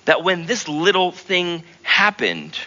that 0.06 0.24
when 0.24 0.46
this 0.46 0.68
little 0.68 1.12
thing 1.12 1.64
happened, 1.84 2.58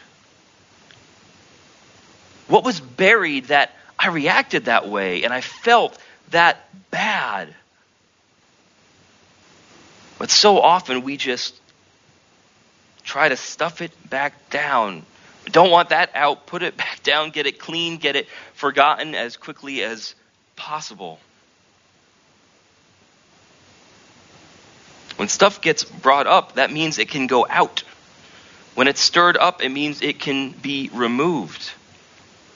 what 2.48 2.64
was 2.64 2.80
buried 2.80 3.46
that 3.46 3.72
I 3.98 4.08
reacted 4.08 4.66
that 4.66 4.88
way 4.88 5.24
and 5.24 5.32
I 5.32 5.40
felt 5.40 5.98
that 6.30 6.68
bad? 6.90 7.54
But 10.18 10.30
so 10.30 10.60
often 10.60 11.02
we 11.02 11.16
just 11.16 11.54
try 13.04 13.28
to 13.28 13.36
stuff 13.36 13.80
it 13.80 13.92
back 14.10 14.50
down. 14.50 15.04
Don't 15.46 15.70
want 15.70 15.90
that 15.90 16.10
out, 16.14 16.46
put 16.46 16.62
it 16.62 16.76
back 16.76 17.02
down, 17.02 17.30
get 17.30 17.46
it 17.46 17.58
clean, 17.58 17.98
get 17.98 18.16
it 18.16 18.28
forgotten 18.54 19.14
as 19.14 19.36
quickly 19.36 19.82
as 19.82 20.14
possible. 20.56 21.20
When 25.18 25.26
stuff 25.26 25.60
gets 25.60 25.82
brought 25.82 26.28
up, 26.28 26.54
that 26.54 26.70
means 26.70 27.00
it 27.00 27.08
can 27.08 27.26
go 27.26 27.44
out. 27.50 27.82
When 28.76 28.86
it's 28.86 29.00
stirred 29.00 29.36
up, 29.36 29.64
it 29.64 29.68
means 29.68 30.00
it 30.00 30.20
can 30.20 30.50
be 30.50 30.90
removed. 30.92 31.72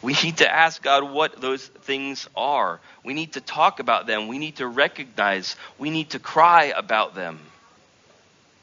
We 0.01 0.13
need 0.23 0.37
to 0.37 0.49
ask 0.49 0.81
God 0.81 1.11
what 1.11 1.41
those 1.41 1.67
things 1.67 2.29
are. 2.37 2.79
We 3.05 3.15
need 3.15 3.33
to 3.33 3.41
talk 3.41 3.81
about 3.81 4.07
them. 4.07 4.29
We 4.29 4.39
need 4.39 4.57
to 4.59 4.69
recognize. 4.69 5.57
We 5.77 5.91
need 5.91 6.11
to 6.11 6.21
cry 6.21 6.67
about 6.67 7.17
them. 7.17 7.41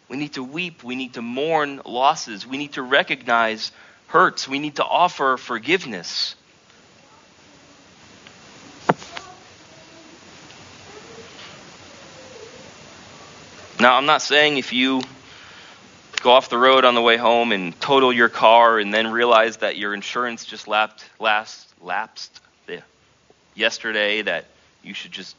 We 0.07 0.15
need 0.15 0.35
to 0.35 0.43
weep. 0.45 0.81
We 0.81 0.95
need 0.95 1.15
to 1.15 1.21
mourn 1.21 1.81
losses. 1.83 2.47
We 2.47 2.57
need 2.57 2.73
to 2.73 2.81
recognize 2.81 3.73
hurts. 4.07 4.47
We 4.47 4.59
need 4.59 4.77
to 4.77 4.85
offer 4.85 5.35
forgiveness. 5.35 6.35
Now, 13.79 13.95
I'm 13.95 14.05
not 14.05 14.21
saying 14.21 14.57
if 14.57 14.73
you 14.73 15.01
go 16.21 16.31
off 16.31 16.49
the 16.49 16.57
road 16.57 16.83
on 16.83 16.95
the 16.95 17.01
way 17.01 17.15
home 17.15 17.53
and 17.53 17.79
total 17.79 18.11
your 18.11 18.27
car 18.27 18.77
and 18.77 18.93
then 18.93 19.07
realize 19.09 19.57
that 19.57 19.77
your 19.77 19.93
insurance 19.93 20.43
just 20.43 20.67
lapped, 20.67 21.05
last, 21.17 21.73
lapsed 21.81 22.41
the, 22.65 22.83
yesterday 23.55 24.21
that 24.23 24.45
you 24.83 24.93
should 24.93 25.13
just 25.13 25.33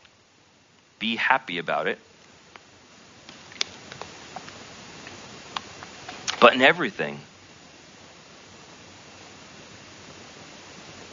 be 0.98 1.16
happy 1.16 1.58
about 1.58 1.86
it. 1.86 1.98
But 6.40 6.54
in 6.54 6.62
everything, 6.62 7.20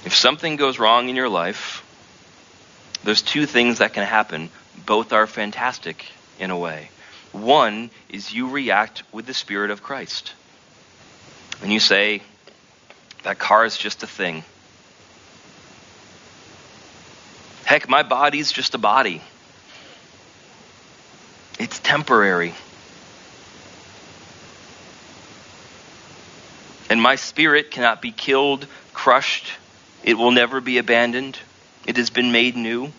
if 0.05 0.15
something 0.15 0.55
goes 0.55 0.79
wrong 0.79 1.09
in 1.09 1.17
your 1.17 1.27
life, 1.27 1.83
there's 3.03 3.21
two 3.21 3.45
things 3.45 3.79
that 3.79 3.91
can 3.91 4.05
happen. 4.05 4.49
Both 4.85 5.11
are 5.11 5.27
fantastic 5.27 6.05
in 6.39 6.51
a 6.51 6.57
way. 6.57 6.89
One 7.41 7.91
is 8.09 8.33
you 8.33 8.49
react 8.49 9.03
with 9.11 9.25
the 9.25 9.33
Spirit 9.33 9.71
of 9.71 9.83
Christ. 9.83 10.33
And 11.61 11.71
you 11.71 11.79
say, 11.79 12.21
that 13.23 13.39
car 13.39 13.65
is 13.65 13.77
just 13.77 14.03
a 14.03 14.07
thing. 14.07 14.43
Heck, 17.65 17.89
my 17.89 18.03
body's 18.03 18.51
just 18.51 18.75
a 18.75 18.77
body. 18.77 19.21
It's 21.59 21.79
temporary. 21.79 22.53
And 26.89 27.01
my 27.01 27.15
spirit 27.15 27.71
cannot 27.71 28.01
be 28.01 28.11
killed, 28.11 28.67
crushed. 28.93 29.51
It 30.03 30.17
will 30.17 30.31
never 30.31 30.61
be 30.61 30.77
abandoned. 30.77 31.37
It 31.85 31.97
has 31.97 32.09
been 32.09 32.31
made 32.31 32.55
new. 32.55 32.93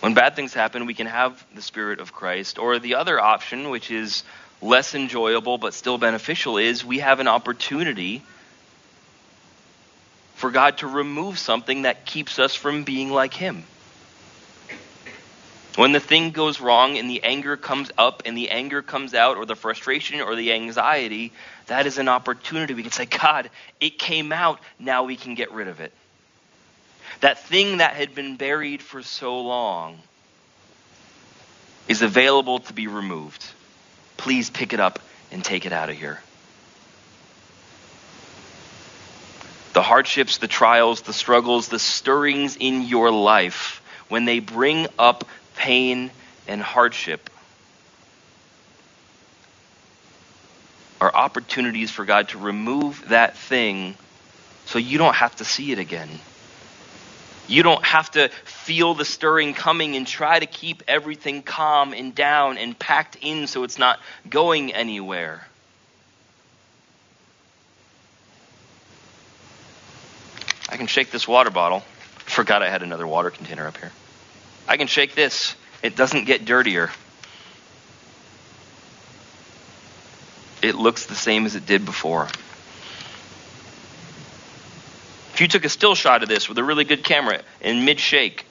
When 0.00 0.14
bad 0.14 0.34
things 0.34 0.54
happen, 0.54 0.86
we 0.86 0.94
can 0.94 1.06
have 1.06 1.44
the 1.54 1.62
Spirit 1.62 2.00
of 2.00 2.12
Christ. 2.12 2.58
Or 2.58 2.78
the 2.78 2.94
other 2.94 3.20
option, 3.20 3.68
which 3.68 3.90
is 3.90 4.24
less 4.62 4.94
enjoyable 4.94 5.58
but 5.58 5.74
still 5.74 5.98
beneficial, 5.98 6.56
is 6.56 6.84
we 6.84 6.98
have 7.00 7.20
an 7.20 7.28
opportunity 7.28 8.22
for 10.36 10.50
God 10.50 10.78
to 10.78 10.86
remove 10.86 11.38
something 11.38 11.82
that 11.82 12.06
keeps 12.06 12.38
us 12.38 12.54
from 12.54 12.84
being 12.84 13.10
like 13.10 13.34
Him. 13.34 13.64
When 15.76 15.92
the 15.92 16.00
thing 16.00 16.30
goes 16.30 16.60
wrong 16.60 16.96
and 16.96 17.08
the 17.08 17.22
anger 17.22 17.56
comes 17.56 17.90
up 17.96 18.22
and 18.24 18.36
the 18.36 18.50
anger 18.50 18.82
comes 18.82 19.14
out, 19.14 19.36
or 19.36 19.44
the 19.44 19.54
frustration 19.54 20.20
or 20.20 20.34
the 20.34 20.52
anxiety, 20.52 21.32
that 21.66 21.86
is 21.86 21.98
an 21.98 22.08
opportunity. 22.08 22.72
We 22.74 22.82
can 22.82 22.90
say, 22.90 23.06
God, 23.06 23.50
it 23.80 23.98
came 23.98 24.32
out, 24.32 24.60
now 24.78 25.04
we 25.04 25.16
can 25.16 25.34
get 25.34 25.52
rid 25.52 25.68
of 25.68 25.80
it. 25.80 25.92
That 27.18 27.40
thing 27.40 27.78
that 27.78 27.94
had 27.94 28.14
been 28.14 28.36
buried 28.36 28.80
for 28.80 29.02
so 29.02 29.40
long 29.40 29.98
is 31.88 32.02
available 32.02 32.60
to 32.60 32.72
be 32.72 32.86
removed. 32.86 33.44
Please 34.16 34.48
pick 34.48 34.72
it 34.72 34.80
up 34.80 35.00
and 35.32 35.44
take 35.44 35.66
it 35.66 35.72
out 35.72 35.90
of 35.90 35.96
here. 35.96 36.20
The 39.72 39.82
hardships, 39.82 40.38
the 40.38 40.48
trials, 40.48 41.02
the 41.02 41.12
struggles, 41.12 41.68
the 41.68 41.78
stirrings 41.78 42.56
in 42.56 42.82
your 42.82 43.10
life, 43.10 43.82
when 44.08 44.24
they 44.24 44.40
bring 44.40 44.86
up 44.98 45.24
pain 45.56 46.10
and 46.48 46.60
hardship, 46.60 47.30
are 51.00 51.14
opportunities 51.14 51.90
for 51.90 52.04
God 52.04 52.28
to 52.30 52.38
remove 52.38 53.08
that 53.08 53.36
thing 53.36 53.94
so 54.66 54.78
you 54.78 54.98
don't 54.98 55.14
have 55.14 55.34
to 55.36 55.44
see 55.44 55.72
it 55.72 55.78
again. 55.78 56.08
You 57.50 57.64
don't 57.64 57.84
have 57.84 58.12
to 58.12 58.28
feel 58.44 58.94
the 58.94 59.04
stirring 59.04 59.54
coming 59.54 59.96
and 59.96 60.06
try 60.06 60.38
to 60.38 60.46
keep 60.46 60.84
everything 60.86 61.42
calm 61.42 61.92
and 61.92 62.14
down 62.14 62.58
and 62.58 62.78
packed 62.78 63.16
in 63.20 63.48
so 63.48 63.64
it's 63.64 63.76
not 63.76 63.98
going 64.28 64.72
anywhere. 64.72 65.44
I 70.68 70.76
can 70.76 70.86
shake 70.86 71.10
this 71.10 71.26
water 71.26 71.50
bottle. 71.50 71.80
Forgot 72.18 72.62
I 72.62 72.70
had 72.70 72.84
another 72.84 73.04
water 73.04 73.32
container 73.32 73.66
up 73.66 73.76
here. 73.78 73.90
I 74.68 74.76
can 74.76 74.86
shake 74.86 75.16
this. 75.16 75.56
It 75.82 75.96
doesn't 75.96 76.26
get 76.26 76.44
dirtier. 76.44 76.92
It 80.62 80.76
looks 80.76 81.06
the 81.06 81.16
same 81.16 81.46
as 81.46 81.56
it 81.56 81.66
did 81.66 81.84
before. 81.84 82.28
If 85.40 85.44
you 85.44 85.48
took 85.48 85.64
a 85.64 85.70
still 85.70 85.94
shot 85.94 86.22
of 86.22 86.28
this 86.28 86.50
with 86.50 86.58
a 86.58 86.62
really 86.62 86.84
good 86.84 87.02
camera 87.02 87.40
in 87.62 87.86
mid 87.86 87.98
shake, 87.98 88.44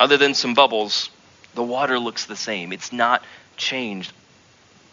other 0.00 0.16
than 0.16 0.34
some 0.34 0.54
bubbles, 0.54 1.08
the 1.54 1.62
water 1.62 2.00
looks 2.00 2.26
the 2.26 2.34
same. 2.34 2.72
It's 2.72 2.92
not 2.92 3.22
changed. 3.56 4.12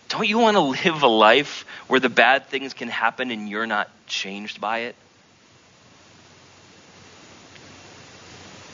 Don't 0.09 0.27
you 0.27 0.37
want 0.37 0.55
to 0.55 0.61
live 0.61 1.01
a 1.01 1.07
life 1.07 1.65
where 1.87 1.99
the 1.99 2.09
bad 2.09 2.49
things 2.49 2.75
can 2.75 2.87
happen 2.87 3.31
and 3.31 3.49
you're 3.49 3.65
not 3.65 3.89
changed 4.05 4.61
by 4.61 4.81
it? 4.81 4.95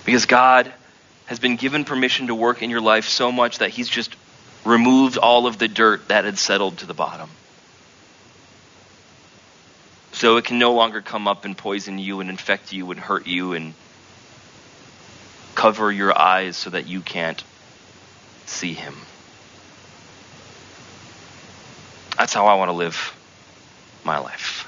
Because 0.03 0.25
God 0.25 0.69
has 1.27 1.39
been 1.39 1.55
given 1.55 1.85
permission 1.85 2.27
to 2.27 2.35
work 2.35 2.61
in 2.61 2.71
your 2.71 2.81
life 2.81 3.07
so 3.07 3.31
much 3.31 3.59
that 3.59 3.69
He's 3.69 3.87
just 3.87 4.13
removed 4.65 5.17
all 5.17 5.47
of 5.47 5.59
the 5.59 5.69
dirt 5.69 6.09
that 6.09 6.25
had 6.25 6.37
settled 6.37 6.79
to 6.79 6.85
the 6.85 6.93
bottom. 6.93 7.29
So 10.13 10.37
it 10.37 10.45
can 10.45 10.59
no 10.59 10.73
longer 10.73 11.01
come 11.01 11.27
up 11.27 11.43
and 11.43 11.57
poison 11.57 11.97
you 11.97 12.21
and 12.21 12.29
infect 12.29 12.71
you 12.71 12.89
and 12.91 12.99
hurt 12.99 13.27
you 13.27 13.53
and 13.53 13.73
cover 15.55 15.91
your 15.91 16.17
eyes 16.17 16.55
so 16.55 16.69
that 16.69 16.87
you 16.87 17.01
can't 17.01 17.43
see 18.45 18.73
Him. 18.73 18.95
That's 22.17 22.33
how 22.33 22.45
I 22.45 22.55
want 22.55 22.69
to 22.69 22.73
live 22.73 23.15
my 24.03 24.19
life. 24.19 24.67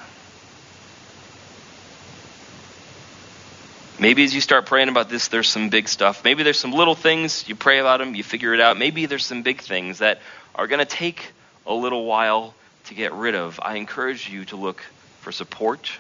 Maybe 3.99 4.23
as 4.23 4.35
you 4.35 4.41
start 4.41 4.65
praying 4.65 4.89
about 4.89 5.09
this, 5.09 5.29
there's 5.29 5.47
some 5.47 5.69
big 5.69 5.87
stuff. 5.87 6.23
Maybe 6.23 6.43
there's 6.43 6.59
some 6.59 6.73
little 6.73 6.95
things, 6.95 7.47
you 7.47 7.55
pray 7.55 7.79
about 7.79 7.99
them, 7.99 8.13
you 8.13 8.23
figure 8.23 8.53
it 8.53 8.59
out. 8.59 8.77
Maybe 8.77 9.05
there's 9.05 9.25
some 9.25 9.41
big 9.41 9.61
things 9.61 9.99
that 9.99 10.21
are 10.53 10.67
going 10.67 10.79
to 10.79 10.85
take 10.85 11.31
a 11.65 11.73
little 11.73 12.05
while 12.05 12.53
to 12.85 12.93
get 12.93 13.13
rid 13.13 13.35
of. 13.35 13.59
I 13.61 13.75
encourage 13.75 14.29
you 14.29 14.43
to 14.45 14.57
look 14.57 14.83
for 15.25 15.31
support 15.31 15.91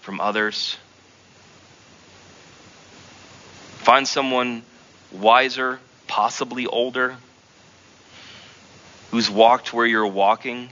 from 0.00 0.22
others. 0.22 0.78
Find 3.80 4.08
someone 4.08 4.62
wiser, 5.12 5.80
possibly 6.06 6.66
older, 6.66 7.14
who's 9.10 9.28
walked 9.28 9.74
where 9.74 9.84
you're 9.84 10.06
walking, 10.06 10.70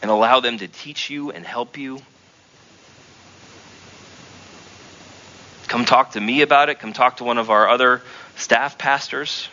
and 0.00 0.10
allow 0.10 0.40
them 0.40 0.56
to 0.56 0.66
teach 0.66 1.10
you 1.10 1.30
and 1.30 1.44
help 1.44 1.76
you. 1.76 2.00
Come 5.68 5.84
talk 5.84 6.12
to 6.12 6.20
me 6.22 6.40
about 6.40 6.70
it. 6.70 6.78
Come 6.78 6.94
talk 6.94 7.18
to 7.18 7.24
one 7.24 7.36
of 7.36 7.50
our 7.50 7.68
other 7.68 8.00
staff 8.36 8.78
pastors. 8.78 9.46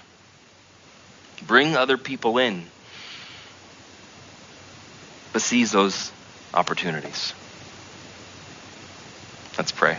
Bring 1.46 1.76
other 1.76 1.98
people 1.98 2.38
in. 2.38 2.64
But 5.34 5.42
seize 5.42 5.72
those 5.72 6.12
opportunities. 6.54 7.34
Let's 9.58 9.72
pray. 9.72 9.98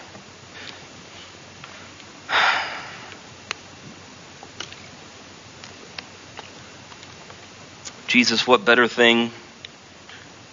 Jesus, 8.06 8.46
what 8.46 8.64
better 8.64 8.86
thing 8.86 9.32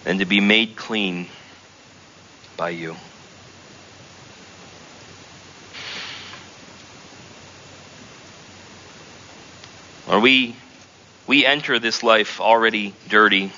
than 0.02 0.18
to 0.18 0.24
be 0.24 0.40
made 0.40 0.76
clean 0.76 1.28
by 2.56 2.70
you? 2.70 2.96
Or 10.08 10.18
we 10.18 10.56
we 11.28 11.46
enter 11.46 11.78
this 11.78 12.02
life 12.02 12.40
already 12.40 12.94
dirty. 13.08 13.52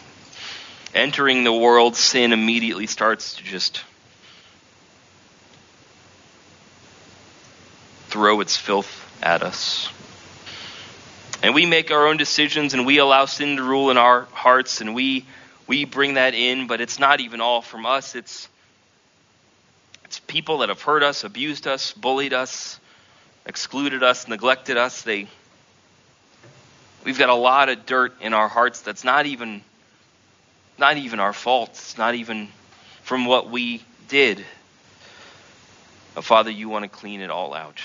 Entering 0.95 1.43
the 1.43 1.53
world, 1.53 1.97
sin 1.97 2.33
immediately 2.33 2.87
starts 2.87 3.35
to 3.37 3.43
just 3.43 3.83
throw 8.09 8.41
its 8.41 8.57
filth 8.57 9.05
at 9.21 9.43
us. 9.43 9.91
And 11.43 11.53
we 11.53 11.67
make 11.67 11.91
our 11.91 12.07
own 12.07 12.17
decisions 12.17 12.73
and 12.73 12.87
we 12.87 12.99
allow 12.99 13.25
sin 13.25 13.57
to 13.57 13.63
rule 13.63 13.91
in 13.91 13.99
our 13.99 14.23
hearts 14.33 14.81
and 14.81 14.95
we 14.95 15.27
we 15.67 15.85
bring 15.85 16.15
that 16.15 16.35
in, 16.35 16.67
but 16.67 16.81
it's 16.81 16.99
not 16.99 17.21
even 17.21 17.41
all 17.41 17.61
from 17.61 17.87
us. 17.87 18.15
It's 18.15 18.49
it's 20.05 20.21
people 20.21 20.59
that 20.59 20.69
have 20.69 20.81
hurt 20.81 21.03
us, 21.03 21.25
abused 21.25 21.67
us, 21.67 21.93
bullied 21.93 22.33
us, 22.33 22.79
excluded 23.47 24.03
us, 24.05 24.29
neglected 24.29 24.77
us. 24.77 25.03
They 25.03 25.27
We've 27.05 27.19
got 27.19 27.29
a 27.29 27.35
lot 27.35 27.69
of 27.69 27.85
dirt 27.85 28.15
in 28.21 28.33
our 28.33 28.49
hearts 28.49 28.81
that's 28.81 29.05
not 29.05 29.27
even 29.27 29.63
not 30.79 30.97
even 30.97 31.21
our 31.21 31.33
fault. 31.33 31.71
It's 31.71 31.99
not 31.99 32.15
even 32.15 32.49
from 33.03 33.27
what 33.27 33.51
we 33.51 33.83
did. 34.09 34.45
But 36.15 36.25
Father, 36.25 36.51
you 36.51 36.69
want 36.69 36.85
to 36.85 36.89
clean 36.89 37.21
it 37.21 37.31
all 37.31 37.55
out. 37.55 37.81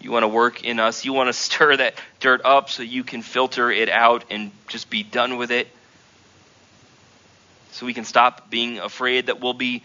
You 0.00 0.10
want 0.10 0.24
to 0.24 0.28
work 0.28 0.64
in 0.64 0.80
us. 0.80 1.04
You 1.04 1.12
want 1.12 1.28
to 1.28 1.32
stir 1.34 1.76
that 1.76 1.94
dirt 2.20 2.42
up 2.44 2.70
so 2.70 2.82
you 2.82 3.04
can 3.04 3.22
filter 3.22 3.70
it 3.70 3.88
out 3.88 4.24
and 4.30 4.50
just 4.68 4.90
be 4.90 5.02
done 5.02 5.36
with 5.36 5.50
it. 5.50 5.68
So 7.72 7.86
we 7.86 7.94
can 7.94 8.04
stop 8.04 8.50
being 8.50 8.78
afraid 8.78 9.26
that 9.26 9.40
we'll 9.40 9.54
be 9.54 9.82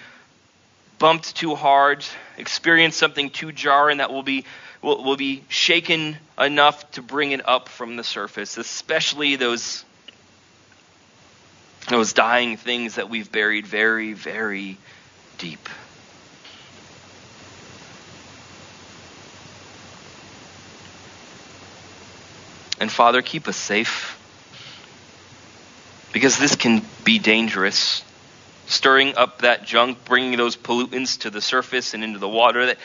bumped 0.98 1.36
too 1.36 1.56
hard, 1.56 2.06
experience 2.38 2.96
something 2.96 3.30
too 3.30 3.52
jarring 3.52 3.98
that 3.98 4.12
will 4.12 4.24
be 4.24 4.46
will, 4.82 5.04
will 5.04 5.18
be 5.18 5.44
shaken 5.50 6.18
enough 6.40 6.90
to 6.92 7.02
bring 7.02 7.32
it 7.32 7.48
up 7.48 7.70
from 7.70 7.96
the 7.96 8.04
surface, 8.04 8.58
especially 8.58 9.36
those 9.36 9.84
those 11.88 12.14
dying 12.14 12.58
things 12.58 12.96
that 12.96 13.10
we've 13.10 13.32
buried 13.32 13.68
very, 13.68 14.14
very 14.14 14.78
deep. 15.38 15.70
And 22.80 22.92
Father, 22.92 23.22
keep 23.22 23.48
us 23.48 23.58
safe. 23.58 24.20
Because 26.12 26.38
this 26.38 26.56
can 26.56 26.82
be 27.04 27.20
dangerous. 27.20 28.04
Stirring 28.68 29.16
up 29.16 29.42
that 29.42 29.66
junk, 29.66 30.06
bringing 30.06 30.38
those 30.38 30.56
pollutants 30.56 31.20
to 31.22 31.30
the 31.30 31.42
surface 31.42 31.94
and 31.94 32.04
into 32.04 32.20
the 32.20 32.28
water, 32.28 32.68
that, 32.68 32.78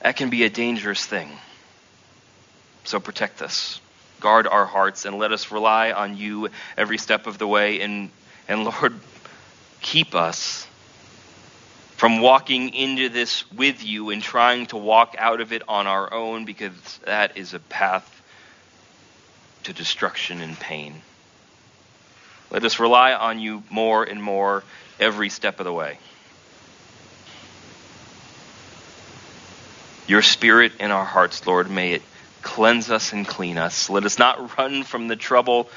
that 0.00 0.16
can 0.16 0.30
be 0.30 0.44
a 0.44 0.50
dangerous 0.50 1.04
thing. 1.04 1.30
So 2.84 2.98
protect 2.98 3.42
us. 3.42 3.80
Guard 4.20 4.46
our 4.46 4.66
hearts 4.66 5.04
and 5.04 5.18
let 5.18 5.32
us 5.32 5.50
rely 5.50 5.92
on 5.92 6.16
you 6.16 6.48
every 6.76 6.98
step 6.98 7.26
of 7.26 7.38
the 7.38 7.46
way. 7.46 7.80
And, 7.80 8.10
and 8.48 8.64
Lord, 8.64 8.94
keep 9.80 10.14
us 10.14 10.66
from 11.96 12.20
walking 12.20 12.74
into 12.74 13.08
this 13.08 13.50
with 13.52 13.84
you 13.84 14.10
and 14.10 14.22
trying 14.22 14.66
to 14.66 14.76
walk 14.76 15.14
out 15.18 15.40
of 15.40 15.52
it 15.52 15.62
on 15.68 15.86
our 15.86 16.12
own 16.12 16.44
because 16.44 16.98
that 17.04 17.36
is 17.36 17.54
a 17.54 17.58
path 17.58 18.12
to 19.64 19.72
destruction 19.72 20.40
and 20.42 20.58
pain. 20.58 21.00
Let 22.50 22.64
us 22.64 22.78
rely 22.78 23.12
on 23.12 23.40
you 23.40 23.62
more 23.70 24.04
and 24.04 24.22
more 24.22 24.62
every 25.00 25.28
step 25.28 25.58
of 25.58 25.64
the 25.64 25.72
way. 25.72 25.98
Your 30.06 30.22
spirit 30.22 30.72
in 30.78 30.92
our 30.92 31.04
hearts, 31.04 31.46
Lord, 31.46 31.68
may 31.68 31.94
it 31.94 32.02
cleanse 32.46 32.92
us 32.92 33.12
and 33.12 33.26
clean 33.26 33.58
us. 33.58 33.90
Let 33.90 34.04
us 34.04 34.20
not 34.20 34.56
run 34.56 34.84
from 34.84 35.08
the 35.08 35.16
trouble. 35.16 35.68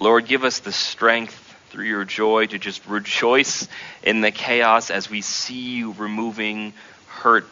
Lord, 0.00 0.26
give 0.26 0.42
us 0.42 0.58
the 0.58 0.72
strength 0.72 1.36
through 1.70 1.86
your 1.86 2.04
joy 2.04 2.46
to 2.46 2.58
just 2.58 2.84
rejoice 2.86 3.68
in 4.02 4.22
the 4.22 4.32
chaos 4.32 4.90
as 4.90 5.08
we 5.08 5.20
see 5.20 5.76
you 5.76 5.92
removing 5.92 6.72
hurt 7.06 7.46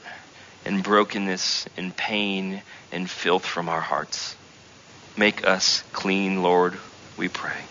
and 0.64 0.82
brokenness 0.82 1.66
and 1.76 1.96
pain 1.96 2.62
and 2.90 3.08
filth 3.08 3.46
from 3.46 3.68
our 3.68 3.80
hearts. 3.80 4.34
Make 5.16 5.46
us 5.46 5.84
clean, 5.92 6.42
Lord, 6.42 6.76
we 7.16 7.28
pray. 7.28 7.62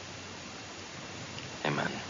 Amen. 1.65 2.04